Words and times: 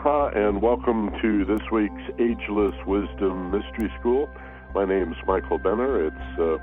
Aloha 0.00 0.28
and 0.28 0.62
welcome 0.62 1.10
to 1.20 1.44
this 1.44 1.60
week's 1.70 1.92
Ageless 2.18 2.74
Wisdom 2.86 3.50
Mystery 3.50 3.92
School. 4.00 4.30
My 4.74 4.86
name 4.86 5.12
is 5.12 5.18
Michael 5.26 5.58
Benner. 5.58 6.06
It's 6.06 6.38
uh, 6.38 6.56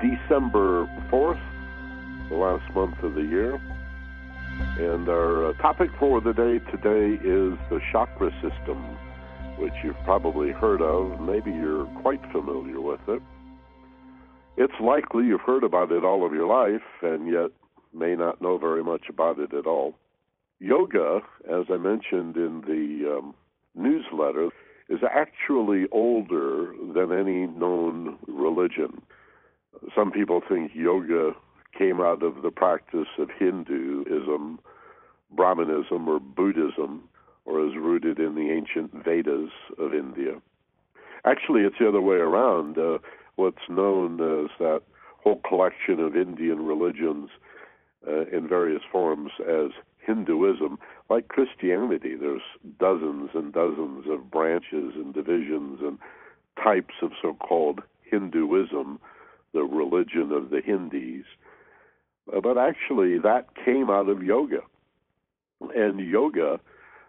December 0.00 0.86
4th, 1.10 1.40
the 2.28 2.36
last 2.36 2.72
month 2.72 3.02
of 3.02 3.14
the 3.14 3.22
year. 3.22 3.54
And 4.78 5.08
our 5.08 5.46
uh, 5.46 5.52
topic 5.54 5.90
for 5.98 6.20
the 6.20 6.32
day 6.32 6.60
today 6.70 7.14
is 7.24 7.58
the 7.70 7.80
chakra 7.90 8.30
system, 8.40 8.76
which 9.58 9.74
you've 9.82 10.00
probably 10.04 10.52
heard 10.52 10.80
of. 10.80 11.20
Maybe 11.20 11.50
you're 11.50 11.86
quite 12.02 12.22
familiar 12.30 12.80
with 12.80 13.00
it. 13.08 13.22
It's 14.56 14.80
likely 14.80 15.24
you've 15.24 15.40
heard 15.40 15.64
about 15.64 15.90
it 15.90 16.04
all 16.04 16.24
of 16.24 16.32
your 16.32 16.46
life 16.46 16.86
and 17.02 17.26
yet 17.26 17.50
may 17.92 18.14
not 18.14 18.40
know 18.40 18.58
very 18.58 18.84
much 18.84 19.08
about 19.08 19.40
it 19.40 19.52
at 19.54 19.66
all. 19.66 19.96
Yoga, 20.60 21.20
as 21.50 21.64
I 21.70 21.78
mentioned 21.78 22.36
in 22.36 22.60
the 22.66 23.18
um, 23.18 23.34
newsletter, 23.74 24.50
is 24.90 25.00
actually 25.10 25.86
older 25.90 26.74
than 26.94 27.12
any 27.12 27.46
known 27.46 28.18
religion. 28.28 29.00
Some 29.94 30.12
people 30.12 30.42
think 30.46 30.72
yoga 30.74 31.32
came 31.76 32.00
out 32.00 32.22
of 32.22 32.42
the 32.42 32.50
practice 32.50 33.08
of 33.18 33.30
Hinduism, 33.38 34.58
Brahmanism, 35.30 36.06
or 36.06 36.20
Buddhism, 36.20 37.08
or 37.46 37.66
is 37.66 37.74
rooted 37.76 38.18
in 38.18 38.34
the 38.34 38.50
ancient 38.50 38.92
Vedas 39.02 39.50
of 39.78 39.94
India. 39.94 40.42
Actually, 41.24 41.62
it's 41.62 41.76
the 41.80 41.88
other 41.88 42.02
way 42.02 42.16
around. 42.16 42.76
Uh, 42.76 42.98
what's 43.36 43.68
known 43.70 44.20
as 44.20 44.50
that 44.58 44.82
whole 45.22 45.40
collection 45.48 46.00
of 46.00 46.16
Indian 46.16 46.66
religions 46.66 47.30
uh, 48.06 48.26
in 48.26 48.46
various 48.48 48.82
forms 48.90 49.30
as 49.40 49.70
Hinduism, 50.04 50.78
like 51.08 51.28
Christianity, 51.28 52.14
there's 52.16 52.42
dozens 52.78 53.30
and 53.34 53.52
dozens 53.52 54.06
of 54.08 54.30
branches 54.30 54.94
and 54.94 55.12
divisions 55.12 55.80
and 55.82 55.98
types 56.62 56.94
of 57.02 57.12
so 57.20 57.34
called 57.34 57.80
Hinduism, 58.02 58.98
the 59.52 59.62
religion 59.62 60.32
of 60.32 60.50
the 60.50 60.60
Hindis. 60.64 61.24
But 62.26 62.58
actually, 62.58 63.18
that 63.18 63.48
came 63.64 63.90
out 63.90 64.08
of 64.08 64.22
yoga. 64.22 64.60
And 65.74 66.00
yoga, 66.00 66.60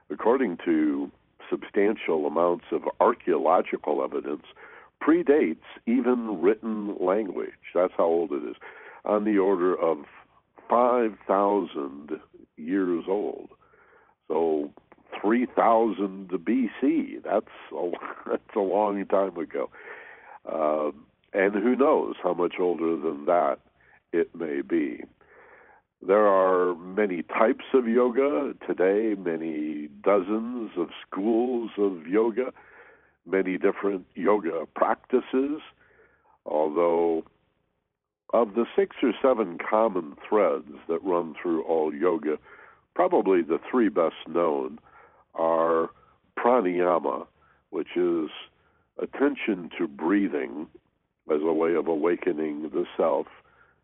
according 0.10 0.58
to 0.66 1.12
substantial 1.50 2.26
amounts 2.26 2.66
of 2.72 2.84
archaeological 3.00 4.04
evidence, 4.04 4.44
predates 5.02 5.58
even 5.86 6.42
written 6.42 6.96
language. 7.00 7.50
That's 7.74 7.94
how 7.98 8.06
old 8.06 8.32
it 8.32 8.44
is, 8.50 8.56
on 9.06 9.24
the 9.26 9.38
order 9.38 9.76
of 9.76 10.06
5,000 10.70 12.20
years 12.58 13.06
old. 13.08 13.50
So 14.28 14.72
3000 15.22 16.30
BC. 16.30 17.24
That's 17.24 17.46
a, 17.76 17.92
that's 18.30 18.56
a 18.56 18.60
long 18.60 19.06
time 19.06 19.38
ago. 19.38 19.70
Uh, 20.46 20.92
and 21.34 21.54
who 21.54 21.76
knows 21.76 22.16
how 22.22 22.34
much 22.34 22.56
older 22.60 22.98
than 22.98 23.26
that 23.26 23.60
it 24.12 24.36
may 24.36 24.62
be. 24.62 25.04
There 26.06 26.26
are 26.26 26.76
many 26.76 27.22
types 27.22 27.66
of 27.74 27.88
yoga 27.88 28.54
today, 28.68 29.16
many 29.20 29.88
dozens 30.04 30.72
of 30.76 30.90
schools 31.08 31.72
of 31.78 32.08
yoga, 32.08 32.52
many 33.26 33.58
different 33.60 34.08
yoga 34.16 34.66
practices, 34.76 35.62
although 36.46 37.24
of 38.34 38.56
the 38.56 38.66
six 38.76 38.96
or 39.04 39.12
seven 39.22 39.58
common 39.58 40.16
threads 40.28 40.72
that 40.88 41.04
run 41.04 41.36
through 41.42 41.64
all 41.64 41.94
yoga, 41.94 42.38
probably 42.96 43.42
the 43.42 43.60
three 43.70 43.90
best 43.90 44.16
known 44.28 44.80
are 45.36 45.90
pranayama, 46.38 47.26
which 47.72 47.96
is 47.96 48.30
attention 49.00 49.70
to 49.78 49.88
breathing 49.88 50.68
as 51.30 51.42
a 51.42 51.54
way 51.54 51.74
of 51.76 51.88
awakening 51.88 52.64
the 52.74 52.86
self 52.98 53.28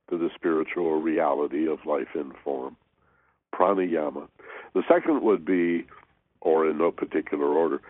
to 0.09 0.18
the 0.18 0.30
spiritual 0.34 1.02
reality 1.02 1.68
of 1.68 1.80
life 1.86 2.16
in 2.16 2.31
form. 2.44 2.75
Pranayama. 3.53 4.28
The 4.74 4.84
second 4.88 5.22
would 5.24 5.46
be, 5.46 5.86
or 6.41 6.69
in 6.69 6.78
no 6.78 6.91
particular 6.91 7.47
order, 7.47 7.81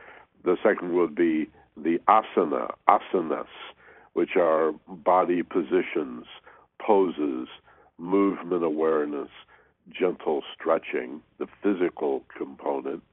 the 0.43 0.57
second 0.63 0.93
would 0.93 1.15
be 1.15 1.49
the 1.75 1.99
asana, 2.07 2.73
asanas, 2.87 3.45
which 4.13 4.35
are 4.35 4.71
body 4.87 5.43
positions 5.43 6.25
poses, 6.87 7.49
movement 7.97 8.63
awareness, 8.63 9.29
gentle 9.91 10.41
stretching, 10.55 11.21
the 11.37 11.47
physical 11.61 12.23
component 12.35 13.03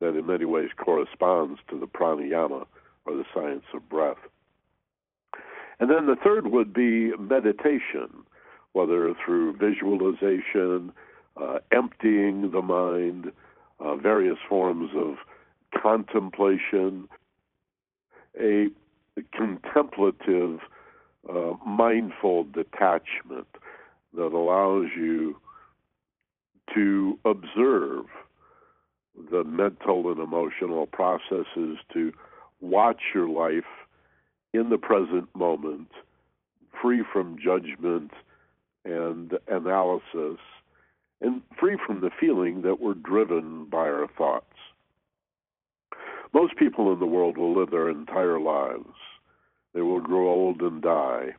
that 0.00 0.16
in 0.16 0.26
many 0.26 0.46
ways 0.46 0.70
corresponds 0.82 1.60
to 1.68 1.78
the 1.78 1.86
pranayama 1.86 2.64
or 3.04 3.14
the 3.14 3.24
science 3.34 3.64
of 3.74 3.88
breath. 3.88 4.16
And 5.78 5.90
then 5.90 6.06
the 6.06 6.16
third 6.22 6.46
would 6.48 6.72
be 6.72 7.12
meditation, 7.18 8.24
whether 8.72 9.14
through 9.24 9.56
visualization, 9.56 10.92
uh, 11.36 11.58
emptying 11.72 12.50
the 12.50 12.62
mind, 12.62 13.32
uh, 13.78 13.96
various 13.96 14.38
forms 14.48 14.90
of 14.96 15.16
contemplation, 15.80 17.08
a 18.40 18.68
contemplative 19.34 20.60
uh, 21.28 21.52
mindful 21.66 22.44
detachment 22.44 23.46
that 24.14 24.32
allows 24.32 24.88
you 24.96 25.36
to 26.74 27.18
observe 27.24 28.06
the 29.30 29.44
mental 29.44 30.10
and 30.10 30.20
emotional 30.20 30.86
processes 30.86 31.78
to 31.92 32.12
watch 32.60 33.00
your 33.14 33.28
life 33.28 33.64
in 34.54 34.70
the 34.70 34.78
present 34.78 35.28
moment, 35.34 35.88
free 36.80 37.02
from 37.12 37.36
judgment 37.42 38.10
and 38.84 39.32
analysis, 39.48 40.38
and 41.20 41.42
free 41.58 41.78
from 41.86 42.00
the 42.00 42.10
feeling 42.18 42.62
that 42.62 42.80
we're 42.80 42.94
driven 42.94 43.66
by 43.66 43.88
our 43.88 44.08
thoughts. 44.18 44.46
Most 46.34 46.56
people 46.56 46.92
in 46.92 46.98
the 46.98 47.06
world 47.06 47.36
will 47.36 47.54
live 47.56 47.70
their 47.70 47.90
entire 47.90 48.40
lives 48.40 48.88
they 49.74 49.82
will 49.82 50.00
grow 50.00 50.28
old 50.28 50.60
and 50.60 50.82
die, 50.82 51.34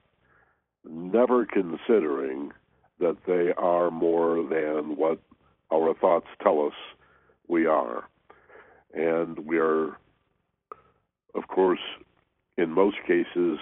never 0.87 1.45
considering 1.45 2.51
that 2.99 3.17
they 3.27 3.51
are 3.57 3.91
more 3.91 4.43
than 4.43 4.95
what 4.95 5.19
our 5.71 5.93
thoughts 5.95 6.27
tell 6.41 6.65
us 6.65 6.73
we 7.47 7.65
are. 7.65 8.07
And 8.93 9.39
we 9.39 9.57
are, 9.57 9.97
of 11.35 11.47
course, 11.47 11.79
in 12.57 12.71
most 12.71 12.97
cases, 13.07 13.59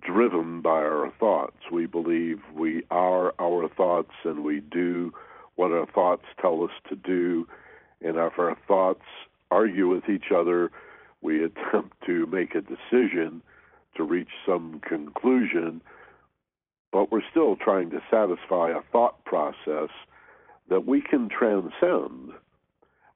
driven 0.00 0.60
by 0.60 0.70
our 0.70 1.12
thoughts. 1.18 1.56
We 1.70 1.86
believe 1.86 2.40
we 2.54 2.82
are 2.90 3.34
our 3.40 3.68
thoughts 3.68 4.12
and 4.24 4.44
we 4.44 4.60
do 4.60 5.12
what 5.56 5.70
our 5.70 5.86
thoughts 5.86 6.24
tell 6.40 6.62
us 6.64 6.70
to 6.88 6.96
do. 6.96 7.46
And 8.00 8.16
if 8.16 8.38
our 8.38 8.56
thoughts 8.66 9.04
argue 9.50 9.88
with 9.88 10.08
each 10.08 10.32
other, 10.34 10.70
we 11.20 11.44
attempt 11.44 11.96
to 12.06 12.26
make 12.26 12.54
a 12.54 12.62
decision 12.62 13.42
to 13.96 14.02
reach 14.02 14.30
some 14.46 14.80
conclusion, 14.86 15.80
but 16.92 17.10
we're 17.10 17.28
still 17.30 17.56
trying 17.56 17.90
to 17.90 18.00
satisfy 18.10 18.70
a 18.70 18.82
thought 18.92 19.24
process 19.24 19.90
that 20.68 20.86
we 20.86 21.00
can 21.00 21.28
transcend 21.28 22.32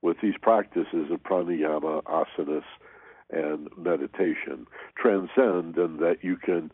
with 0.03 0.17
these 0.23 0.35
practices 0.41 1.11
of 1.11 1.23
pranayama, 1.23 2.03
asanas, 2.05 2.63
and 3.31 3.69
meditation. 3.77 4.67
Transcend 4.97 5.77
in 5.77 5.97
that 5.99 6.19
you 6.23 6.37
can, 6.37 6.71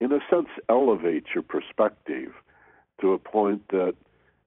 in 0.00 0.12
a 0.12 0.20
sense, 0.30 0.48
elevate 0.68 1.24
your 1.34 1.42
perspective 1.42 2.32
to 3.00 3.12
a 3.12 3.18
point 3.18 3.68
that 3.68 3.94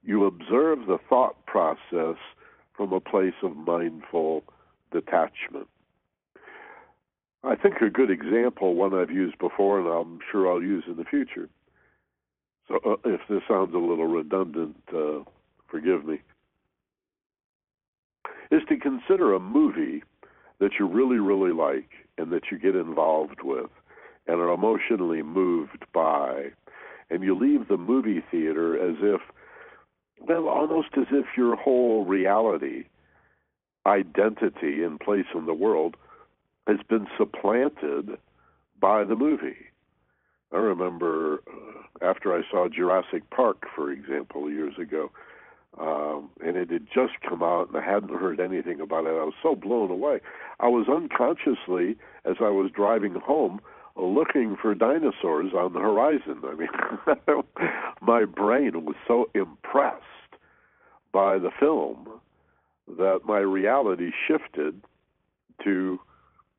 you 0.04 0.26
observe 0.26 0.86
the 0.88 0.98
thought 1.10 1.46
process 1.46 2.18
from 2.76 2.94
a 2.94 3.00
place 3.00 3.34
of 3.44 3.56
mindful 3.56 4.44
detachment. 4.92 5.68
I 7.44 7.56
think 7.56 7.76
a 7.82 7.90
good 7.90 8.12
example, 8.12 8.76
one 8.76 8.94
I've 8.94 9.12
used 9.12 9.38
before, 9.40 9.80
and 9.80 9.88
I'm 9.88 10.20
sure 10.32 10.52
I'll 10.52 10.62
use 10.62 10.84
in 10.88 10.98
the 10.98 11.06
future. 11.06 11.50
So 12.68 12.80
uh, 12.86 12.96
if 13.06 13.22
this 13.30 13.42
sounds 13.48 13.74
a 13.74 13.78
little 13.78 14.08
redundant, 14.08 14.76
uh, 14.94 15.24
forgive 15.68 16.06
me. 16.06 16.20
Is 18.52 18.62
to 18.68 18.78
consider 18.78 19.34
a 19.34 19.40
movie 19.40 20.04
that 20.60 20.72
you 20.80 20.88
really, 20.88 21.20
really 21.20 21.54
like 21.54 21.90
and 22.18 22.32
that 22.32 22.52
you 22.52 22.60
get 22.60 22.76
involved 22.76 23.42
with 23.44 23.70
and 24.28 24.40
are 24.40 24.52
emotionally 24.52 25.24
moved 25.24 25.86
by, 25.94 26.52
and 27.10 27.24
you 27.24 27.36
leave 27.36 27.68
the 27.68 27.78
movie 27.78 28.24
theater 28.30 28.76
as 28.76 28.98
if, 29.02 29.22
well, 30.28 30.50
almost 30.50 30.90
as 30.98 31.08
if 31.12 31.26
your 31.38 31.56
whole 31.56 32.06
reality, 32.06 32.84
identity, 33.86 34.84
and 34.84 35.00
place 35.00 35.26
in 35.34 35.46
the 35.46 35.54
world 35.54 35.96
has 36.70 36.80
been 36.88 37.08
supplanted 37.18 38.18
by 38.80 39.04
the 39.04 39.16
movie. 39.16 39.58
I 40.52 40.58
remember 40.58 41.42
uh, 41.48 42.06
after 42.06 42.34
I 42.34 42.42
saw 42.50 42.68
Jurassic 42.70 43.30
Park, 43.32 43.66
for 43.76 43.92
example, 43.92 44.52
years 44.52 44.76
ago, 44.80 45.12
um, 45.80 46.30
and 46.44 46.58
it 46.58 46.70
had 46.70 46.88
just 46.94 47.14
come 47.28 47.44
out, 47.44 47.70
and 47.70 47.78
I 47.78 47.86
hadn't 47.86 48.18
heard 48.20 48.40
anything 48.40 48.80
about 48.80 49.06
it. 49.06 49.10
I 49.10 49.24
was 49.24 49.34
so 49.42 49.56
blown 49.56 49.92
away. 49.92 50.20
I 50.60 50.68
was 50.68 50.88
unconsciously, 50.88 51.96
as 52.26 52.38
I 52.40 52.50
was 52.50 52.72
driving 52.72 53.14
home, 53.14 53.62
looking 53.96 54.56
for 54.60 54.74
dinosaurs 54.74 55.54
on 55.54 55.74
the 55.74 55.80
horizon. 55.80 56.42
I 56.44 56.56
mean, 56.56 57.44
my 58.02 58.26
brain 58.26 58.86
was 58.86 58.96
so 59.08 59.30
impressed 59.34 60.04
by 61.12 61.38
the 61.38 61.52
film 61.60 62.08
that 62.98 63.22
my 63.26 63.40
reality 63.40 64.12
shifted 64.28 64.82
to, 65.64 66.00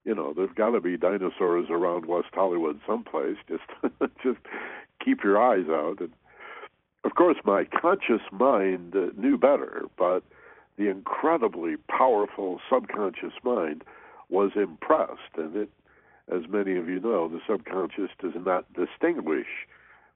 you 0.05 0.14
know, 0.14 0.32
there's 0.35 0.52
got 0.55 0.70
to 0.70 0.81
be 0.81 0.97
dinosaurs 0.97 1.67
around 1.70 2.06
West 2.06 2.29
Hollywood 2.32 2.81
someplace. 2.87 3.37
Just, 3.49 3.93
just 4.23 4.38
keep 5.05 5.23
your 5.23 5.41
eyes 5.41 5.67
out. 5.69 5.97
And 6.00 6.11
of 7.05 7.14
course, 7.14 7.38
my 7.44 7.64
conscious 7.64 8.23
mind 8.32 8.94
uh, 8.94 9.08
knew 9.17 9.38
better, 9.38 9.85
but 9.99 10.23
the 10.76 10.88
incredibly 10.88 11.76
powerful 11.76 12.61
subconscious 12.70 13.32
mind 13.43 13.85
was 14.29 14.52
impressed, 14.56 15.37
and 15.37 15.56
it 15.56 15.70
as 16.31 16.43
many 16.49 16.76
of 16.76 16.88
you 16.88 17.00
know, 17.00 17.29
the 17.29 17.41
subconscious 17.49 18.11
does 18.20 18.32
not 18.37 18.64
distinguish 18.73 19.67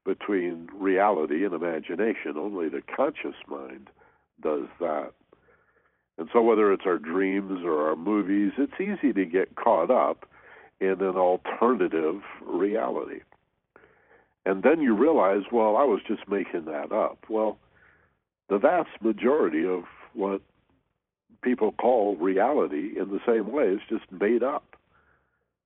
between 0.05 0.69
reality 0.75 1.45
and 1.45 1.55
imagination. 1.55 2.37
Only 2.37 2.69
the 2.69 2.83
conscious 2.95 3.37
mind 3.49 3.89
does 4.41 4.67
that. 4.81 5.13
And 6.19 6.29
so, 6.33 6.43
whether 6.43 6.73
it's 6.73 6.87
our 6.87 6.99
dreams 6.99 7.65
or 7.65 7.89
our 7.89 7.97
movies, 7.97 8.53
it's 8.57 8.81
easy 8.81 9.13
to 9.13 9.25
get 9.25 9.57
caught 9.57 9.91
up 9.91 10.29
in 10.81 11.01
an 11.01 11.17
alternative 11.17 12.21
reality. 12.47 13.21
And 14.47 14.63
then 14.63 14.81
you 14.81 14.95
realize, 14.95 15.43
well, 15.51 15.77
I 15.77 15.85
was 15.85 16.01
just 16.07 16.29
making 16.29 16.67
that 16.67 16.93
up. 16.93 17.19
Well, 17.29 17.59
the 18.49 18.59
vast 18.59 18.91
majority 19.01 19.67
of 19.67 19.85
what 20.13 20.43
people 21.43 21.73
call 21.73 22.17
reality 22.17 22.99
in 22.99 23.11
the 23.11 23.21
same 23.27 23.51
way 23.51 23.65
is 23.65 23.81
just 23.89 24.11
made 24.13 24.43
up. 24.43 24.77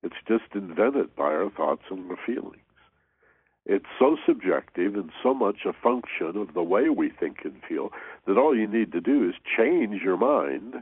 It's 0.01 0.15
just 0.27 0.55
invented 0.55 1.15
by 1.15 1.25
our 1.25 1.49
thoughts 1.49 1.83
and 1.89 2.09
our 2.09 2.17
feelings. 2.25 2.57
It's 3.65 3.85
so 3.99 4.17
subjective 4.25 4.95
and 4.95 5.11
so 5.21 5.33
much 5.33 5.57
a 5.65 5.73
function 5.73 6.35
of 6.35 6.53
the 6.53 6.63
way 6.63 6.89
we 6.89 7.09
think 7.09 7.39
and 7.43 7.61
feel 7.67 7.91
that 8.25 8.37
all 8.37 8.55
you 8.55 8.67
need 8.67 8.91
to 8.93 9.01
do 9.01 9.27
is 9.27 9.35
change 9.57 10.01
your 10.01 10.17
mind 10.17 10.75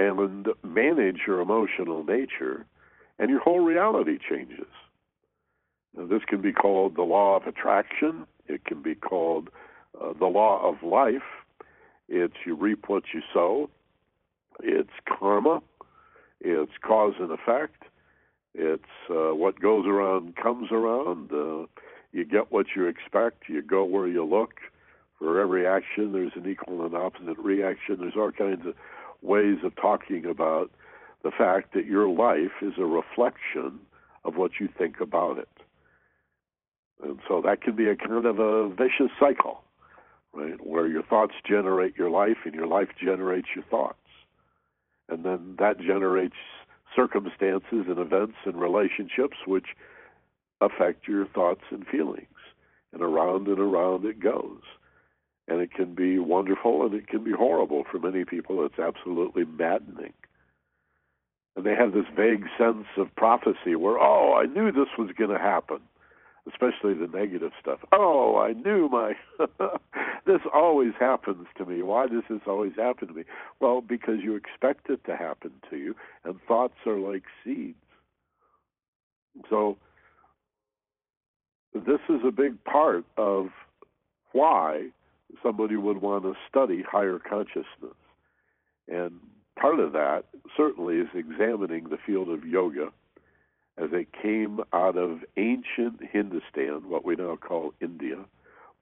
and 0.00 0.46
manage 0.62 1.20
your 1.26 1.40
emotional 1.40 2.04
nature, 2.04 2.64
and 3.18 3.28
your 3.28 3.40
whole 3.40 3.60
reality 3.60 4.18
changes. 4.18 4.70
Now, 5.94 6.06
this 6.06 6.22
can 6.26 6.40
be 6.40 6.52
called 6.52 6.96
the 6.96 7.02
law 7.02 7.36
of 7.36 7.46
attraction, 7.46 8.26
it 8.46 8.64
can 8.64 8.82
be 8.82 8.94
called 8.94 9.50
uh, 10.00 10.12
the 10.18 10.26
law 10.26 10.66
of 10.66 10.82
life. 10.82 11.22
It's 12.08 12.34
you 12.46 12.54
reap 12.56 12.88
what 12.88 13.04
you 13.12 13.20
sow, 13.32 13.68
it's 14.62 14.90
karma, 15.06 15.62
it's 16.40 16.72
cause 16.82 17.14
and 17.20 17.30
effect, 17.30 17.84
it's 18.54 18.84
uh, 19.08 19.34
what 19.34 19.60
goes 19.60 19.86
around 19.86 20.36
comes 20.36 20.68
around. 20.72 21.30
Uh, 21.32 21.66
you 22.12 22.24
get 22.24 22.50
what 22.50 22.66
you 22.74 22.86
expect. 22.86 23.48
You 23.48 23.62
go 23.62 23.84
where 23.84 24.08
you 24.08 24.24
look. 24.24 24.54
For 25.18 25.38
every 25.38 25.66
action, 25.66 26.12
there's 26.12 26.32
an 26.34 26.50
equal 26.50 26.84
and 26.84 26.94
opposite 26.94 27.38
reaction. 27.38 27.98
There's 28.00 28.16
all 28.16 28.32
kinds 28.32 28.66
of 28.66 28.74
ways 29.22 29.58
of 29.62 29.76
talking 29.76 30.24
about 30.24 30.70
the 31.22 31.30
fact 31.30 31.74
that 31.74 31.84
your 31.84 32.08
life 32.08 32.62
is 32.62 32.72
a 32.78 32.86
reflection 32.86 33.80
of 34.24 34.36
what 34.36 34.52
you 34.58 34.68
think 34.78 35.00
about 35.00 35.38
it. 35.38 35.48
And 37.02 37.18
so 37.28 37.42
that 37.44 37.62
can 37.62 37.76
be 37.76 37.88
a 37.88 37.96
kind 37.96 38.24
of 38.24 38.38
a 38.38 38.68
vicious 38.70 39.12
cycle, 39.18 39.62
right? 40.32 40.64
Where 40.64 40.86
your 40.86 41.02
thoughts 41.02 41.34
generate 41.46 41.96
your 41.96 42.10
life 42.10 42.38
and 42.44 42.54
your 42.54 42.66
life 42.66 42.88
generates 43.02 43.48
your 43.54 43.64
thoughts. 43.64 43.96
And 45.08 45.24
then 45.24 45.56
that 45.58 45.78
generates 45.80 46.36
circumstances 46.94 47.86
and 47.88 47.98
events 47.98 48.36
and 48.44 48.60
relationships 48.60 49.36
which 49.46 49.76
affect 50.60 51.08
your 51.08 51.26
thoughts 51.26 51.62
and 51.70 51.86
feelings. 51.86 52.26
And 52.92 53.02
around 53.02 53.46
and 53.46 53.58
around 53.58 54.04
it 54.04 54.20
goes. 54.20 54.62
And 55.48 55.60
it 55.60 55.72
can 55.72 55.94
be 55.94 56.18
wonderful 56.18 56.84
and 56.84 56.94
it 56.94 57.08
can 57.08 57.24
be 57.24 57.32
horrible. 57.32 57.84
For 57.90 57.98
many 57.98 58.24
people, 58.24 58.64
it's 58.64 58.78
absolutely 58.78 59.44
maddening. 59.44 60.12
And 61.56 61.64
they 61.64 61.74
have 61.74 61.92
this 61.92 62.06
vague 62.16 62.46
sense 62.58 62.86
of 62.96 63.14
prophecy 63.16 63.74
where, 63.74 63.98
oh, 63.98 64.34
I 64.34 64.46
knew 64.46 64.70
this 64.70 64.96
was 64.98 65.10
going 65.16 65.30
to 65.30 65.38
happen 65.38 65.80
especially 66.48 66.94
the 66.94 67.06
negative 67.06 67.52
stuff. 67.60 67.80
Oh, 67.92 68.38
I 68.38 68.52
knew 68.52 68.88
my 68.88 69.14
this 70.30 70.40
always 70.54 70.92
happens 70.98 71.48
to 71.58 71.66
me. 71.66 71.82
Why 71.82 72.06
does 72.06 72.22
this 72.30 72.42
always 72.46 72.72
happen 72.76 73.08
to 73.08 73.14
me? 73.14 73.24
Well, 73.58 73.80
because 73.80 74.20
you 74.22 74.36
expect 74.36 74.88
it 74.88 75.04
to 75.06 75.16
happen 75.16 75.50
to 75.70 75.76
you, 75.76 75.96
and 76.24 76.36
thoughts 76.46 76.74
are 76.86 76.98
like 76.98 77.24
seeds. 77.42 77.76
So 79.48 79.76
this 81.74 82.00
is 82.08 82.20
a 82.24 82.30
big 82.30 82.62
part 82.62 83.04
of 83.16 83.48
why 84.32 84.90
somebody 85.42 85.76
would 85.76 86.00
want 86.00 86.22
to 86.24 86.34
study 86.48 86.84
higher 86.88 87.18
consciousness. 87.18 87.96
And 88.86 89.18
part 89.58 89.80
of 89.80 89.92
that 89.92 90.26
certainly 90.56 90.96
is 90.96 91.08
examining 91.12 91.88
the 91.88 91.98
field 92.06 92.28
of 92.28 92.44
yoga 92.44 92.92
as 93.78 93.90
it 93.92 94.08
came 94.12 94.60
out 94.72 94.96
of 94.96 95.20
ancient 95.36 96.00
Hindustan, 96.12 96.88
what 96.88 97.04
we 97.04 97.16
now 97.16 97.36
call 97.36 97.72
India, 97.80 98.16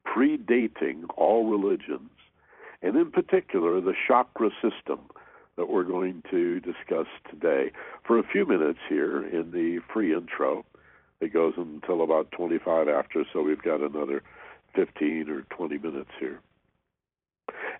predating 0.06 1.05
all 1.17 1.50
religions, 1.50 2.11
and 2.83 2.97
in 2.97 3.11
particular 3.11 3.81
the 3.81 3.95
chakra 4.06 4.50
system 4.62 5.00
that 5.56 5.69
we're 5.69 5.85
going 5.85 6.23
to 6.31 6.61
discuss 6.61 7.06
today 7.29 7.73
for 8.06 8.19
a 8.19 8.23
few 8.23 8.47
minutes 8.47 8.79
here 8.89 9.27
in 9.27 9.50
the 9.50 9.81
free 9.93 10.15
intro. 10.15 10.65
It 11.21 11.33
goes 11.33 11.55
until 11.56 12.03
about 12.03 12.31
25 12.31 12.89
after, 12.89 13.25
so 13.33 13.43
we've 13.43 13.62
got 13.62 13.81
another 13.81 14.23
15 14.77 15.29
or 15.29 15.43
20 15.55 15.79
minutes 15.79 16.11
here. 16.21 16.41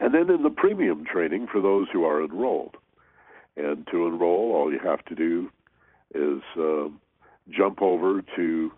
And 0.01 0.13
then 0.13 0.29
in 0.31 0.43
the 0.43 0.51
premium 0.51 1.05
training 1.05 1.47
for 1.51 1.61
those 1.61 1.87
who 1.93 2.05
are 2.05 2.23
enrolled. 2.23 2.77
And 3.57 3.87
to 3.93 4.07
enroll, 4.07 4.53
all 4.53 4.73
you 4.73 4.81
have 4.83 5.05
to 5.07 5.15
do 5.15 5.51
is 6.15 6.43
um, 6.57 7.01
jump 7.51 7.83
over 7.83 8.23
to 8.37 8.73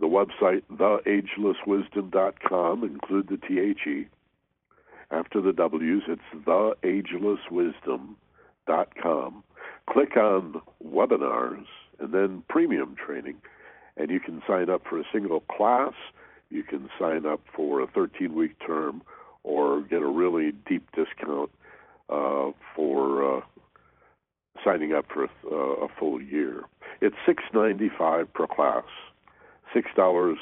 the 0.00 0.06
website 0.06 0.62
theagelesswisdom.com, 0.72 2.84
include 2.84 3.28
the 3.28 3.36
THE. 3.36 4.06
After 5.10 5.40
the 5.40 5.52
W's, 5.52 6.02
it's 6.08 6.22
theagelesswisdom.com. 6.44 9.44
Click 9.90 10.16
on 10.16 10.62
webinars 10.84 11.66
and 12.00 12.12
then 12.12 12.42
premium 12.48 12.96
training, 12.96 13.36
and 13.96 14.10
you 14.10 14.18
can 14.18 14.42
sign 14.46 14.68
up 14.70 14.82
for 14.88 14.98
a 14.98 15.04
single 15.12 15.38
class. 15.40 15.92
You 16.50 16.64
can 16.64 16.90
sign 16.98 17.26
up 17.26 17.42
for 17.54 17.80
a 17.80 17.86
13 17.86 18.34
week 18.34 18.56
term 18.66 19.02
or 19.44 19.82
get 19.82 20.02
a 20.02 20.08
really 20.08 20.52
deep 20.66 20.88
discount 20.92 21.50
uh, 22.08 22.50
for 22.74 23.38
uh, 23.38 23.42
signing 24.64 24.94
up 24.94 25.06
for 25.12 25.24
a, 25.24 25.28
uh, 25.50 25.84
a 25.84 25.88
full 25.98 26.20
year. 26.20 26.64
It's 27.00 27.16
six 27.26 27.42
ninety 27.52 27.90
five 27.96 28.32
per 28.32 28.46
class, 28.46 28.84
six 29.74 29.90
dollars 29.94 30.38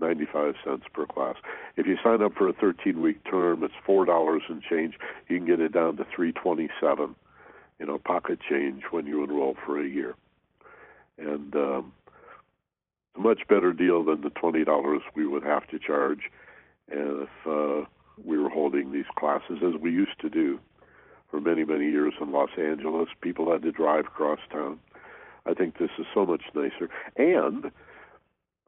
ninety 0.00 0.26
five 0.30 0.54
cents 0.64 0.84
per 0.92 1.06
class. 1.06 1.36
If 1.76 1.86
you 1.86 1.96
sign 2.02 2.22
up 2.22 2.34
for 2.34 2.48
a 2.48 2.52
thirteen 2.52 3.00
week 3.00 3.24
term, 3.30 3.64
it's 3.64 3.72
four 3.86 4.04
dollars 4.04 4.42
and 4.48 4.62
change. 4.62 4.94
You 5.28 5.38
can 5.38 5.46
get 5.46 5.60
it 5.60 5.72
down 5.72 5.96
to 5.96 6.06
three 6.14 6.32
twenty 6.32 6.68
seven, 6.80 7.14
you 7.78 7.86
know, 7.86 7.98
pocket 7.98 8.40
change 8.50 8.82
when 8.90 9.06
you 9.06 9.22
enroll 9.24 9.56
for 9.64 9.80
a 9.80 9.88
year, 9.88 10.14
and 11.18 11.54
um, 11.54 11.92
it's 13.08 13.16
a 13.16 13.20
much 13.20 13.46
better 13.48 13.72
deal 13.72 14.04
than 14.04 14.20
the 14.20 14.30
twenty 14.30 14.64
dollars 14.64 15.02
we 15.14 15.26
would 15.26 15.44
have 15.44 15.66
to 15.68 15.78
charge 15.78 16.30
if 16.88 17.28
uh, 17.46 17.86
we 18.24 18.38
were 18.38 18.50
holding 18.50 18.92
these 18.92 19.06
classes 19.16 19.58
as 19.62 19.80
we 19.80 19.90
used 19.90 20.18
to 20.20 20.28
do 20.28 20.58
for 21.30 21.40
many, 21.40 21.64
many 21.64 21.86
years 21.86 22.12
in 22.20 22.30
Los 22.30 22.50
Angeles. 22.58 23.08
People 23.22 23.50
had 23.50 23.62
to 23.62 23.72
drive 23.72 24.06
across 24.06 24.40
town. 24.50 24.78
I 25.46 25.54
think 25.54 25.78
this 25.78 25.90
is 25.98 26.06
so 26.12 26.26
much 26.26 26.42
nicer. 26.54 26.90
And 27.16 27.70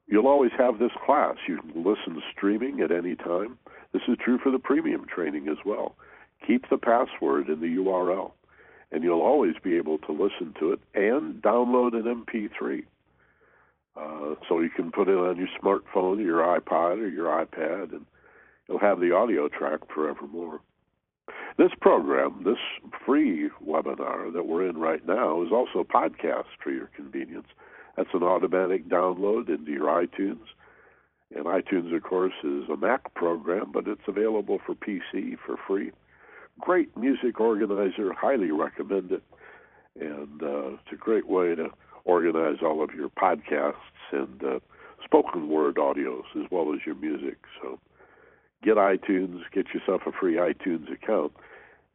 you'll 0.06 0.26
always 0.26 0.52
have 0.58 0.78
this 0.78 0.92
class. 1.04 1.36
You 1.48 1.58
can 1.58 1.84
listen 1.84 2.22
streaming 2.36 2.80
at 2.80 2.92
any 2.92 3.16
time. 3.16 3.58
This 3.92 4.02
is 4.08 4.16
true 4.22 4.38
for 4.42 4.50
the 4.50 4.58
premium 4.58 5.06
training 5.06 5.48
as 5.48 5.58
well. 5.64 5.96
Keep 6.46 6.68
the 6.68 6.78
password 6.78 7.48
in 7.48 7.60
the 7.60 7.76
URL, 7.76 8.32
and 8.92 9.02
you'll 9.02 9.22
always 9.22 9.54
be 9.62 9.76
able 9.76 9.98
to 9.98 10.12
listen 10.12 10.54
to 10.58 10.72
it 10.72 10.80
and 10.94 11.42
download 11.42 11.94
an 11.94 12.24
MP3. 12.24 12.84
Uh, 13.96 14.34
so 14.48 14.60
you 14.60 14.70
can 14.70 14.90
put 14.90 15.08
it 15.08 15.16
on 15.16 15.36
your 15.36 15.48
smartphone, 15.62 16.22
your 16.22 16.40
iPod, 16.40 16.98
or 16.98 17.08
your 17.08 17.28
iPad, 17.28 17.92
and 17.92 18.04
you'll 18.68 18.80
have 18.80 18.98
the 18.98 19.14
audio 19.14 19.48
track 19.48 19.80
forevermore. 19.94 20.60
This 21.56 21.70
program, 21.80 22.42
this 22.44 22.58
free 23.06 23.48
webinar 23.64 24.32
that 24.32 24.46
we're 24.46 24.68
in 24.68 24.76
right 24.76 25.06
now, 25.06 25.42
is 25.42 25.52
also 25.52 25.78
a 25.78 25.84
podcast 25.84 26.46
for 26.62 26.72
your 26.72 26.90
convenience. 26.96 27.46
That's 27.96 28.08
an 28.12 28.22
automatic 28.22 28.88
download 28.88 29.48
into 29.48 29.70
your 29.70 29.86
iTunes. 29.86 30.46
And 31.34 31.46
iTunes, 31.46 31.94
of 31.94 32.02
course, 32.02 32.32
is 32.42 32.68
a 32.68 32.76
Mac 32.76 33.14
program, 33.14 33.70
but 33.72 33.88
it's 33.88 34.06
available 34.06 34.60
for 34.64 34.74
PC 34.74 35.36
for 35.44 35.56
free. 35.66 35.90
Great 36.60 36.96
music 36.96 37.40
organizer, 37.40 38.12
highly 38.12 38.50
recommend 38.50 39.12
it. 39.12 39.22
And 39.98 40.42
uh, 40.42 40.74
it's 40.74 40.92
a 40.92 40.96
great 40.96 41.26
way 41.26 41.54
to 41.54 41.68
organize 42.04 42.58
all 42.62 42.82
of 42.82 42.90
your 42.94 43.08
podcasts 43.08 43.74
and 44.12 44.42
uh, 44.44 44.58
spoken 45.04 45.48
word 45.48 45.76
audios 45.76 46.24
as 46.36 46.50
well 46.50 46.72
as 46.74 46.80
your 46.86 46.94
music. 46.94 47.38
So 47.62 47.78
get 48.62 48.76
iTunes, 48.76 49.42
get 49.52 49.66
yourself 49.74 50.02
a 50.06 50.12
free 50.12 50.34
iTunes 50.36 50.92
account, 50.92 51.32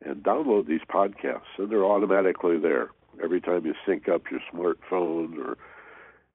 and 0.05 0.23
download 0.23 0.67
these 0.67 0.81
podcasts, 0.89 1.57
and 1.57 1.69
they're 1.69 1.85
automatically 1.85 2.57
there 2.57 2.89
every 3.21 3.41
time 3.41 3.65
you 3.65 3.73
sync 3.85 4.07
up 4.07 4.23
your 4.31 4.39
smartphone 4.53 5.37
or 5.37 5.57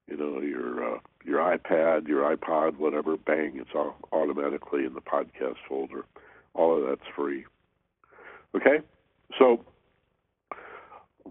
you 0.07 0.17
know 0.17 0.39
your 0.41 0.95
uh, 0.95 0.99
your 1.23 1.39
iPad, 1.39 2.07
your 2.07 2.35
iPod, 2.35 2.77
whatever. 2.77 3.17
Bang! 3.17 3.53
It's 3.55 3.71
all 3.73 3.95
automatically 4.11 4.85
in 4.85 4.93
the 4.93 5.01
podcast 5.01 5.55
folder. 5.67 6.05
All 6.53 6.77
of 6.77 6.87
that's 6.87 7.09
free. 7.15 7.45
Okay, 8.55 8.79
so 9.37 9.63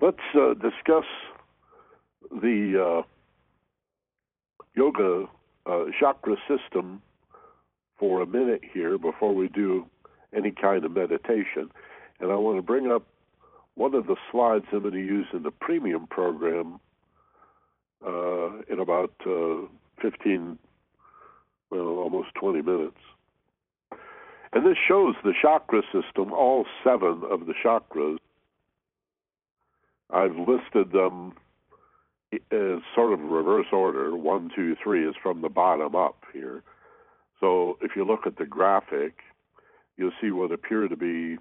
let's 0.01 0.19
uh, 0.35 0.55
discuss 0.55 1.07
the 2.31 3.03
uh, 3.03 3.03
yoga 4.75 5.27
uh, 5.67 5.85
chakra 5.99 6.37
system 6.49 7.01
for 7.99 8.23
a 8.23 8.27
minute 8.27 8.61
here 8.73 8.99
before 8.99 9.35
we 9.35 9.49
do 9.49 9.87
any 10.37 10.51
kind 10.51 10.85
of 10.85 10.93
meditation. 10.93 11.71
And 12.21 12.31
I 12.33 12.37
want 12.37 12.59
to 12.59 12.63
bring 12.63 12.91
up 12.91 13.07
one 13.77 13.95
of 13.95 14.07
the 14.07 14.17
slides 14.31 14.65
I'm 14.73 14.83
going 14.83 14.95
to 14.95 15.01
use 15.01 15.27
in 15.33 15.43
the 15.43 15.51
premium 15.51 16.07
program 16.07 16.81
uh, 18.07 18.61
in 18.71 18.79
about 18.81 19.13
uh, 19.27 19.67
15, 20.03 20.59
well, 21.71 21.81
almost 21.81 22.29
20 22.35 22.63
minutes. 22.63 22.97
And 24.53 24.65
this 24.65 24.77
shows 24.87 25.15
the 25.25 25.33
chakra 25.41 25.83
system, 25.93 26.33
all 26.33 26.67
seven 26.85 27.23
of 27.29 27.47
the 27.47 27.55
chakras. 27.65 28.19
I've 30.11 30.37
listed 30.37 30.93
them 30.93 31.35
as 32.33 32.81
sort 32.95 33.13
of 33.13 33.21
reverse 33.21 33.67
order. 33.73 34.17
One, 34.17 34.51
two, 34.55 34.77
three 34.83 35.09
is 35.09 35.15
from 35.23 35.43
the 35.43 35.49
bottom 35.49 35.97
up 35.97 36.17
here. 36.33 36.63
So 37.41 37.79
if 37.83 37.97
you 37.97 38.05
look 38.05 38.27
at 38.27 38.37
the 38.37 38.47
graphic, 38.47 39.19
you'll 39.97 40.13
see 40.21 40.31
what 40.31 40.53
appear 40.53 40.89
to 40.89 40.97
be 40.97 41.37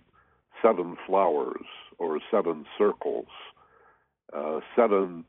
seven 0.62 0.98
flowers 1.06 1.66
or 1.98 2.20
seven 2.32 2.66
circles, 2.78 3.28
uh, 4.36 4.60
seven 4.76 5.26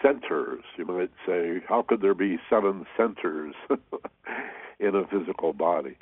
centers. 0.00 0.62
You 0.76 0.86
might 0.86 1.10
say, 1.26 1.62
how 1.68 1.82
could 1.82 2.00
there 2.00 2.14
be 2.14 2.38
seven 2.48 2.86
centers 2.96 3.54
in 4.80 4.94
a 4.94 5.06
physical 5.06 5.52
body? 5.52 5.96